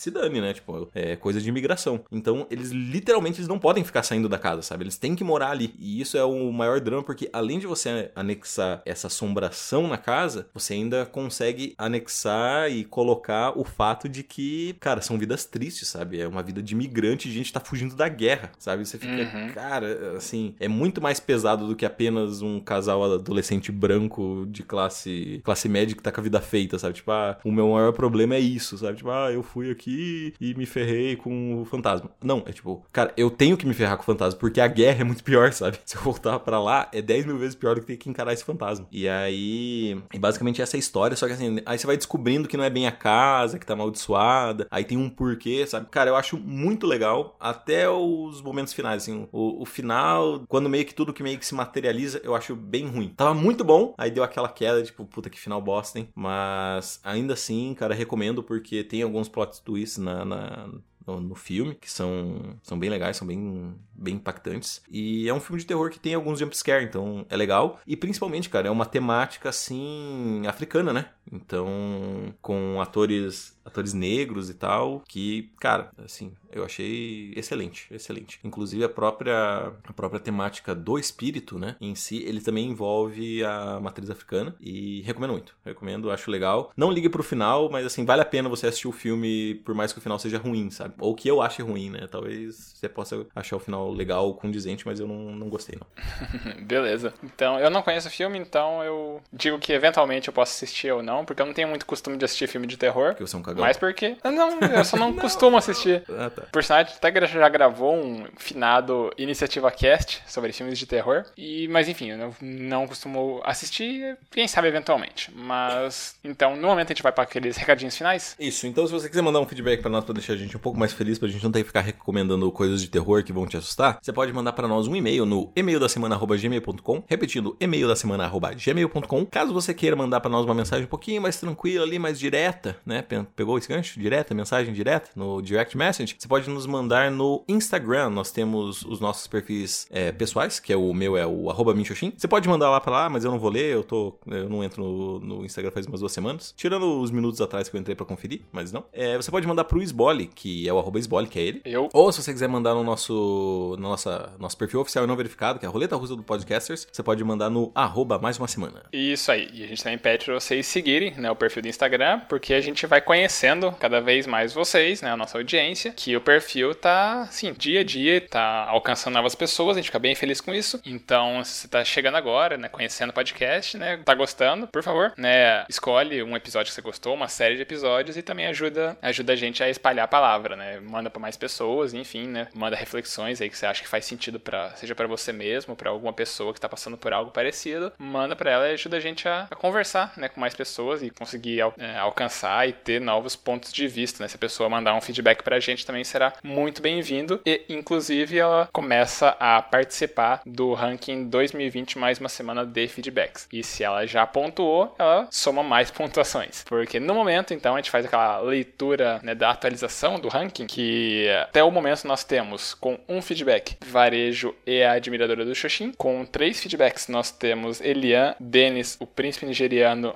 se 0.00 0.10
dane, 0.10 0.40
né? 0.40 0.52
Tipo, 0.54 0.88
é 0.94 1.16
coisa 1.16 1.40
de 1.40 1.48
imigração. 1.48 2.00
Então, 2.10 2.46
eles 2.50 2.70
literalmente 2.70 3.38
eles 3.38 3.48
não 3.48 3.58
podem 3.58 3.84
ficar 3.84 4.02
saindo 4.02 4.28
da 4.28 4.38
casa, 4.38 4.62
sabe? 4.62 4.84
Eles 4.84 4.96
têm 4.96 5.14
que 5.14 5.24
morar 5.24 5.50
ali. 5.50 5.74
E 5.78 6.00
isso 6.00 6.16
é 6.16 6.24
o 6.24 6.52
maior 6.52 6.80
drama, 6.80 7.02
porque 7.02 7.28
além 7.32 7.58
de 7.58 7.66
você 7.66 8.10
anexar 8.14 8.82
essa 8.84 9.06
assombração 9.08 9.86
na 9.88 9.98
casa, 9.98 10.48
você 10.54 10.74
ainda 10.74 11.06
consegue 11.06 11.74
anexar 11.78 12.70
e 12.70 12.84
colocar 12.84 13.58
o 13.58 13.64
fato 13.64 14.08
de 14.08 14.22
que, 14.22 14.74
cara, 14.80 15.00
são 15.00 15.18
vidas 15.18 15.44
tristes, 15.44 15.88
sabe? 15.88 16.20
É 16.20 16.26
uma 16.28 16.42
vida 16.42 16.62
de 16.62 16.74
imigrante, 16.74 17.28
de 17.28 17.34
gente 17.34 17.52
tá 17.52 17.60
fugindo 17.60 17.94
da 17.94 18.08
guerra, 18.08 18.50
sabe? 18.58 18.86
Você 18.86 18.98
fica, 18.98 19.08
Uhum. 19.18 19.52
cara, 19.52 20.16
assim, 20.16 20.54
é 20.60 20.68
muito 20.68 21.00
mais 21.00 21.18
pesado 21.20 21.66
do 21.66 21.74
que 21.76 21.84
apenas 21.84 22.40
um 22.42 22.60
casal 22.60 23.02
adolescente 23.04 23.72
branco 23.72 24.46
de 24.50 24.62
classe 24.62 25.40
classe 25.44 25.68
média 25.68 25.94
que 25.96 26.02
tá 26.02 26.12
com 26.12 26.20
a 26.20 26.24
vida 26.24 26.40
feita, 26.40 26.78
sabe? 26.78 26.94
Tipo, 26.94 27.10
ah, 27.10 27.38
o 27.44 27.50
meu 27.52 27.70
maior 27.72 27.92
problema 27.92 28.34
é 28.34 28.40
isso, 28.40 28.78
sabe? 28.78 28.98
Tipo, 28.98 29.10
ah, 29.10 29.30
eu 29.32 29.42
fui 29.42 29.70
aqui 29.70 29.87
e 29.88 30.54
me 30.54 30.66
ferrei 30.66 31.16
com 31.16 31.62
o 31.62 31.64
fantasma. 31.64 32.10
Não, 32.22 32.42
é 32.46 32.52
tipo, 32.52 32.84
cara, 32.92 33.12
eu 33.16 33.30
tenho 33.30 33.56
que 33.56 33.66
me 33.66 33.74
ferrar 33.74 33.96
com 33.96 34.02
o 34.02 34.06
fantasma, 34.06 34.38
porque 34.38 34.60
a 34.60 34.66
guerra 34.66 35.00
é 35.00 35.04
muito 35.04 35.24
pior, 35.24 35.50
sabe? 35.54 35.78
Se 35.84 35.96
eu 35.96 36.02
voltar 36.02 36.38
pra 36.40 36.60
lá, 36.60 36.88
é 36.92 37.00
10 37.00 37.26
mil 37.26 37.38
vezes 37.38 37.54
pior 37.54 37.74
do 37.74 37.80
que 37.80 37.86
ter 37.86 37.96
que 37.96 38.10
encarar 38.10 38.32
esse 38.32 38.44
fantasma. 38.44 38.86
E 38.92 39.08
aí, 39.08 40.00
e 40.12 40.18
basicamente 40.18 40.60
essa 40.60 40.76
é 40.76 40.78
história, 40.80 41.16
só 41.16 41.26
que 41.26 41.32
assim, 41.32 41.60
aí 41.64 41.78
você 41.78 41.86
vai 41.86 41.96
descobrindo 41.96 42.48
que 42.48 42.56
não 42.56 42.64
é 42.64 42.70
bem 42.70 42.86
a 42.86 42.92
casa, 42.92 43.58
que 43.58 43.66
tá 43.66 43.72
amaldiçoada, 43.72 44.66
aí 44.70 44.84
tem 44.84 44.98
um 44.98 45.08
porquê, 45.08 45.66
sabe? 45.66 45.86
Cara, 45.90 46.10
eu 46.10 46.16
acho 46.16 46.36
muito 46.36 46.86
legal, 46.86 47.36
até 47.40 47.88
os 47.88 48.42
momentos 48.42 48.72
finais, 48.72 49.02
assim, 49.02 49.28
o, 49.32 49.62
o 49.62 49.64
final, 49.64 50.44
quando 50.48 50.68
meio 50.68 50.84
que 50.84 50.94
tudo 50.94 51.12
que 51.12 51.22
meio 51.22 51.38
que 51.38 51.46
se 51.46 51.54
materializa, 51.54 52.20
eu 52.22 52.34
acho 52.34 52.54
bem 52.54 52.86
ruim. 52.86 53.12
Tava 53.16 53.34
muito 53.34 53.64
bom, 53.64 53.94
aí 53.96 54.10
deu 54.10 54.22
aquela 54.22 54.48
queda, 54.48 54.82
tipo, 54.82 55.04
puta 55.04 55.30
que 55.30 55.40
final 55.40 55.60
bosta, 55.60 55.98
hein? 55.98 56.08
Mas 56.14 57.00
ainda 57.02 57.34
assim, 57.34 57.74
cara, 57.74 57.94
recomendo 57.94 58.42
porque 58.42 58.84
tem 58.84 59.02
alguns 59.02 59.28
plot 59.28 59.62
twists 59.62 59.77
na, 59.98 60.24
na- 60.24 60.68
no, 61.06 61.20
no 61.20 61.34
filme, 61.34 61.74
que 61.74 61.90
são, 61.90 62.58
são 62.62 62.78
bem 62.78 62.90
legais, 62.90 63.16
são 63.16 63.26
bem, 63.26 63.74
bem 63.94 64.14
impactantes. 64.16 64.82
E 64.90 65.26
é 65.28 65.32
um 65.32 65.40
filme 65.40 65.58
de 65.60 65.66
terror 65.66 65.88
que 65.90 65.98
tem 65.98 66.14
alguns 66.14 66.38
jumpscare, 66.38 66.84
então 66.84 67.24
é 67.30 67.36
legal. 67.36 67.80
E 67.86 67.96
principalmente, 67.96 68.50
cara, 68.50 68.68
é 68.68 68.70
uma 68.70 68.84
temática 68.84 69.48
assim 69.48 70.42
africana, 70.46 70.92
né? 70.92 71.10
Então, 71.32 72.34
com 72.40 72.80
atores 72.80 73.58
atores 73.68 73.92
negros 73.92 74.50
e 74.50 74.54
tal, 74.54 75.02
que, 75.06 75.50
cara, 75.60 75.90
assim, 76.02 76.32
eu 76.50 76.64
achei 76.64 77.32
excelente, 77.36 77.86
excelente. 77.90 78.40
Inclusive 78.42 78.82
a 78.82 78.88
própria 78.88 79.72
a 79.84 79.92
própria 79.92 80.18
temática 80.18 80.74
do 80.74 80.98
espírito, 80.98 81.58
né, 81.58 81.76
em 81.80 81.94
si, 81.94 82.22
ele 82.24 82.40
também 82.40 82.68
envolve 82.70 83.44
a 83.44 83.78
matriz 83.80 84.10
africana 84.10 84.56
e 84.60 85.02
recomendo 85.02 85.32
muito. 85.32 85.54
Recomendo, 85.64 86.10
acho 86.10 86.30
legal. 86.30 86.72
Não 86.76 86.90
ligue 86.90 87.08
pro 87.08 87.22
final, 87.22 87.70
mas 87.70 87.86
assim, 87.86 88.04
vale 88.04 88.22
a 88.22 88.24
pena 88.24 88.48
você 88.48 88.66
assistir 88.66 88.88
o 88.88 88.92
filme 88.92 89.56
por 89.64 89.74
mais 89.74 89.92
que 89.92 89.98
o 89.98 90.02
final 90.02 90.18
seja 90.18 90.38
ruim, 90.38 90.70
sabe? 90.70 90.94
Ou 90.98 91.14
que 91.14 91.28
eu 91.28 91.42
ache 91.42 91.62
ruim, 91.62 91.90
né? 91.90 92.06
Talvez 92.10 92.74
você 92.74 92.88
possa 92.88 93.26
achar 93.34 93.56
o 93.56 93.60
final 93.60 93.92
legal, 93.92 94.32
condizente, 94.34 94.86
mas 94.86 94.98
eu 94.98 95.06
não, 95.06 95.32
não 95.32 95.48
gostei, 95.48 95.78
não. 95.78 95.86
Beleza. 96.64 97.12
Então, 97.22 97.58
eu 97.60 97.70
não 97.70 97.82
conheço 97.82 98.08
o 98.08 98.10
filme, 98.10 98.38
então 98.38 98.82
eu 98.82 99.20
digo 99.32 99.58
que 99.58 99.72
eventualmente 99.72 100.28
eu 100.28 100.34
posso 100.34 100.52
assistir 100.52 100.90
ou 100.92 101.02
não, 101.02 101.17
porque 101.24 101.42
eu 101.42 101.46
não 101.46 101.54
tenho 101.54 101.68
muito 101.68 101.86
costume 101.86 102.16
de 102.16 102.24
assistir 102.24 102.46
filme 102.46 102.66
de 102.66 102.76
terror. 102.76 103.10
Porque 103.10 103.26
você 103.26 103.36
é 103.36 103.38
um 103.38 103.42
cagão. 103.42 103.64
Mas 103.64 103.76
porque. 103.76 104.16
Não, 104.24 104.58
eu 104.60 104.84
só 104.84 104.96
não 104.98 105.12
costumo 105.12 105.56
assistir. 105.56 106.02
Ah, 106.08 106.30
tá. 106.30 106.42
Por 106.52 106.62
sinal, 106.62 106.80
até 106.80 107.26
já 107.26 107.48
gravou 107.48 107.94
um 107.96 108.26
finado 108.36 109.12
Iniciativa 109.18 109.70
Cast 109.70 110.22
sobre 110.26 110.52
filmes 110.52 110.78
de 110.78 110.86
terror. 110.86 111.24
E, 111.36 111.68
mas 111.68 111.88
enfim, 111.88 112.10
eu 112.10 112.18
não, 112.18 112.34
não 112.40 112.86
costumo 112.86 113.40
assistir, 113.44 114.16
quem 114.30 114.46
sabe 114.48 114.68
eventualmente. 114.68 115.30
Mas. 115.34 116.16
Então, 116.22 116.56
no 116.56 116.68
momento 116.68 116.88
a 116.88 116.94
gente 116.94 117.02
vai 117.02 117.12
para 117.12 117.24
aqueles 117.24 117.56
recadinhos 117.56 117.96
finais. 117.96 118.36
Isso, 118.38 118.66
então 118.66 118.86
se 118.86 118.92
você 118.92 119.08
quiser 119.08 119.22
mandar 119.22 119.40
um 119.40 119.46
feedback 119.46 119.80
pra 119.80 119.90
nós 119.90 120.04
pra 120.04 120.14
deixar 120.14 120.34
a 120.34 120.36
gente 120.36 120.56
um 120.56 120.60
pouco 120.60 120.78
mais 120.78 120.92
feliz, 120.92 121.18
pra 121.18 121.28
gente 121.28 121.42
não 121.42 121.52
ter 121.52 121.60
que 121.60 121.66
ficar 121.66 121.80
recomendando 121.80 122.50
coisas 122.52 122.80
de 122.80 122.88
terror 122.88 123.22
que 123.22 123.32
vão 123.32 123.46
te 123.46 123.56
assustar, 123.56 123.98
você 124.00 124.12
pode 124.12 124.32
mandar 124.32 124.52
pra 124.52 124.68
nós 124.68 124.86
um 124.86 124.94
e-mail 124.94 125.24
no 125.24 125.52
e-mail 125.54 125.80
da 125.80 125.88
semana@gmail.com, 125.88 127.02
repetindo 127.06 127.56
e-mail 127.60 127.88
da 127.88 127.96
semana@gmail.com. 127.96 129.26
Caso 129.26 129.52
você 129.52 129.74
queira 129.74 129.96
mandar 129.96 130.20
pra 130.20 130.30
nós 130.30 130.44
uma 130.44 130.54
mensagem 130.54 130.84
um 130.84 130.88
pouquinho 130.88 131.07
pouquinho 131.08 131.22
mais 131.22 131.40
tranquila 131.40 131.84
ali, 131.86 131.98
mais 131.98 132.18
direta, 132.18 132.76
né? 132.84 133.02
Pegou 133.34 133.56
esse 133.56 133.66
gancho? 133.66 133.98
Direta, 133.98 134.34
mensagem 134.34 134.74
direta 134.74 135.08
no 135.16 135.40
direct 135.40 135.74
message. 135.76 136.14
Você 136.18 136.28
pode 136.28 136.50
nos 136.50 136.66
mandar 136.66 137.10
no 137.10 137.42
Instagram. 137.48 138.10
Nós 138.10 138.30
temos 138.30 138.82
os 138.82 139.00
nossos 139.00 139.26
perfis 139.26 139.86
é, 139.90 140.12
pessoais, 140.12 140.60
que 140.60 140.70
é 140.70 140.76
o 140.76 140.92
meu 140.92 141.16
é 141.16 141.26
o 141.26 141.48
arroba 141.48 141.74
Minxoxin. 141.74 142.12
Você 142.14 142.28
pode 142.28 142.46
mandar 142.46 142.68
lá 142.68 142.78
pra 142.78 142.92
lá, 142.92 143.08
mas 143.08 143.24
eu 143.24 143.30
não 143.30 143.38
vou 143.38 143.48
ler, 143.48 143.72
eu 143.72 143.82
tô. 143.82 144.18
Eu 144.26 144.50
não 144.50 144.62
entro 144.62 144.84
no, 144.84 145.20
no 145.20 145.44
Instagram 145.46 145.70
faz 145.70 145.86
umas 145.86 146.00
duas 146.00 146.12
semanas. 146.12 146.52
Tirando 146.54 147.00
os 147.00 147.10
minutos 147.10 147.40
atrás 147.40 147.70
que 147.70 147.76
eu 147.76 147.80
entrei 147.80 147.96
pra 147.96 148.04
conferir, 148.04 148.42
mas 148.52 148.70
não. 148.70 148.84
É, 148.92 149.16
você 149.16 149.30
pode 149.30 149.46
mandar 149.46 149.64
pro 149.64 149.82
Sbole, 149.82 150.26
que 150.26 150.68
é 150.68 150.72
o 150.72 150.78
arroba 150.78 150.98
Sbole, 150.98 151.26
que 151.26 151.38
é 151.38 151.42
ele. 151.42 151.62
Eu. 151.64 151.88
Ou 151.94 152.12
se 152.12 152.22
você 152.22 152.32
quiser 152.34 152.48
mandar 152.48 152.74
no 152.74 152.84
nosso, 152.84 153.74
no 153.78 153.88
nossa, 153.88 154.34
nosso 154.38 154.58
perfil 154.58 154.80
oficial 154.80 155.04
e 155.04 155.08
não 155.08 155.16
verificado, 155.16 155.58
que 155.58 155.64
é 155.64 155.68
a 155.68 155.72
Roleta 155.72 155.96
Russa 155.96 156.14
do 156.14 156.22
Podcasters, 156.22 156.86
você 156.92 157.02
pode 157.02 157.24
mandar 157.24 157.48
no 157.48 157.72
arroba 157.74 158.18
mais 158.18 158.38
uma 158.38 158.46
semana. 158.46 158.84
Isso 158.92 159.32
aí. 159.32 159.48
E 159.54 159.64
a 159.64 159.66
gente 159.66 159.82
também 159.82 159.98
pede 159.98 160.26
pra 160.26 160.34
vocês 160.34 160.66
seguirem 160.98 161.14
né, 161.16 161.30
o 161.30 161.36
perfil 161.36 161.62
do 161.62 161.68
Instagram, 161.68 162.20
porque 162.28 162.52
a 162.52 162.60
gente 162.60 162.86
vai 162.86 163.00
conhecendo 163.00 163.72
cada 163.72 164.00
vez 164.00 164.26
mais 164.26 164.52
vocês, 164.52 165.00
né, 165.00 165.10
a 165.10 165.16
nossa 165.16 165.38
audiência, 165.38 165.92
que 165.92 166.16
o 166.16 166.20
perfil 166.20 166.74
tá, 166.74 167.22
assim, 167.22 167.52
dia 167.52 167.80
a 167.80 167.84
dia, 167.84 168.20
tá 168.20 168.66
alcançando 168.68 169.14
novas 169.14 169.34
pessoas, 169.34 169.76
a 169.76 169.80
gente 169.80 169.86
fica 169.86 169.98
bem 169.98 170.14
feliz 170.14 170.40
com 170.40 170.52
isso. 170.52 170.80
Então, 170.84 171.42
se 171.44 171.52
você 171.52 171.68
tá 171.68 171.84
chegando 171.84 172.16
agora, 172.16 172.56
né, 172.56 172.68
conhecendo 172.68 173.10
o 173.10 173.12
podcast, 173.12 173.76
né, 173.76 174.00
tá 174.04 174.14
gostando, 174.14 174.66
por 174.66 174.82
favor, 174.82 175.12
né, 175.16 175.64
escolhe 175.68 176.22
um 176.22 176.36
episódio 176.36 176.70
que 176.70 176.74
você 176.74 176.82
gostou, 176.82 177.14
uma 177.14 177.28
série 177.28 177.56
de 177.56 177.62
episódios 177.62 178.16
e 178.16 178.22
também 178.22 178.46
ajuda, 178.46 178.96
ajuda 179.00 179.32
a 179.32 179.36
gente 179.36 179.62
a 179.62 179.70
espalhar 179.70 180.04
a 180.04 180.08
palavra, 180.08 180.56
né, 180.56 180.80
manda 180.80 181.08
para 181.08 181.20
mais 181.20 181.36
pessoas, 181.36 181.94
enfim, 181.94 182.26
né, 182.26 182.48
manda 182.54 182.76
reflexões 182.76 183.40
aí 183.40 183.48
que 183.48 183.56
você 183.56 183.66
acha 183.66 183.82
que 183.82 183.88
faz 183.88 184.04
sentido 184.04 184.40
para 184.40 184.70
seja 184.76 184.94
para 184.94 185.06
você 185.06 185.32
mesmo, 185.32 185.76
para 185.76 185.90
alguma 185.90 186.12
pessoa 186.12 186.52
que 186.52 186.60
tá 186.60 186.68
passando 186.68 186.96
por 186.96 187.12
algo 187.12 187.30
parecido, 187.30 187.92
manda 187.98 188.34
para 188.34 188.50
ela 188.50 188.68
e 188.68 188.72
ajuda 188.72 188.96
a 188.96 189.00
gente 189.00 189.28
a, 189.28 189.46
a, 189.50 189.56
conversar, 189.56 190.12
né, 190.16 190.28
com 190.28 190.40
mais 190.40 190.54
pessoas 190.54 190.77
e 191.02 191.10
conseguir 191.10 191.60
é, 191.78 191.98
alcançar 191.98 192.68
e 192.68 192.72
ter 192.72 193.00
novos 193.00 193.34
pontos 193.36 193.72
de 193.72 193.86
vista, 193.88 194.22
né, 194.22 194.28
se 194.28 194.36
a 194.36 194.38
pessoa 194.38 194.68
mandar 194.68 194.94
um 194.94 195.00
feedback 195.00 195.42
pra 195.42 195.60
gente 195.60 195.84
também 195.84 196.04
será 196.04 196.32
muito 196.42 196.80
bem-vindo 196.80 197.40
e 197.44 197.62
inclusive 197.68 198.38
ela 198.38 198.68
começa 198.72 199.36
a 199.40 199.60
participar 199.60 200.40
do 200.46 200.72
ranking 200.74 201.28
2020 201.28 201.98
mais 201.98 202.18
uma 202.18 202.28
semana 202.28 202.64
de 202.64 202.88
feedbacks. 202.88 203.48
E 203.52 203.62
se 203.62 203.82
ela 203.82 204.06
já 204.06 204.26
pontuou, 204.26 204.94
ela 204.98 205.26
soma 205.30 205.62
mais 205.62 205.90
pontuações. 205.92 206.64
Porque 206.64 207.00
no 207.00 207.14
momento, 207.14 207.52
então, 207.54 207.74
a 207.74 207.78
gente 207.78 207.90
faz 207.90 208.04
aquela 208.04 208.38
leitura 208.40 209.20
né, 209.22 209.34
da 209.34 209.50
atualização 209.50 210.18
do 210.18 210.28
ranking, 210.28 210.66
que 210.66 211.28
até 211.42 211.62
o 211.62 211.70
momento 211.70 212.06
nós 212.06 212.24
temos 212.24 212.74
com 212.74 212.98
um 213.08 213.20
feedback 213.20 213.76
Varejo 213.84 214.54
e 214.66 214.82
a 214.82 214.92
Admiradora 214.92 215.44
do 215.44 215.54
Xoxin. 215.54 215.92
Com 215.92 216.24
três 216.24 216.60
feedbacks 216.60 217.08
nós 217.08 217.30
temos 217.30 217.80
Elian, 217.80 218.34
Denis, 218.38 218.96
o 219.00 219.06
Príncipe 219.06 219.46
Nigeriano, 219.46 220.14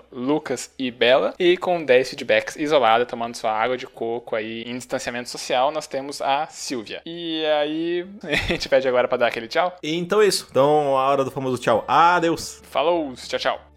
Lucas 0.53 0.71
e 0.79 0.91
Bela. 0.91 1.35
E 1.39 1.57
com 1.57 1.83
10 1.83 2.11
feedbacks 2.11 2.57
isolada, 2.57 3.07
tomando 3.07 3.35
sua 3.35 3.53
água 3.53 3.77
de 3.77 3.87
coco 3.87 4.37
aí 4.37 4.63
em 4.63 4.77
distanciamento 4.77 5.29
social, 5.29 5.71
nós 5.71 5.87
temos 5.87 6.21
a 6.21 6.47
Silvia. 6.49 7.01
E 7.07 7.45
aí 7.47 8.07
a 8.23 8.53
gente 8.53 8.69
pede 8.69 8.87
agora 8.87 9.09
para 9.09 9.19
dar 9.19 9.27
aquele 9.29 9.49
tchau. 9.49 9.75
Então 9.83 10.21
é 10.21 10.27
isso. 10.27 10.47
Então 10.51 10.97
a 10.97 11.09
hora 11.09 11.25
do 11.25 11.31
famoso 11.31 11.61
tchau. 11.61 11.85
Adeus. 11.89 12.61
Falou, 12.65 13.15
tchau, 13.15 13.39
tchau. 13.39 13.72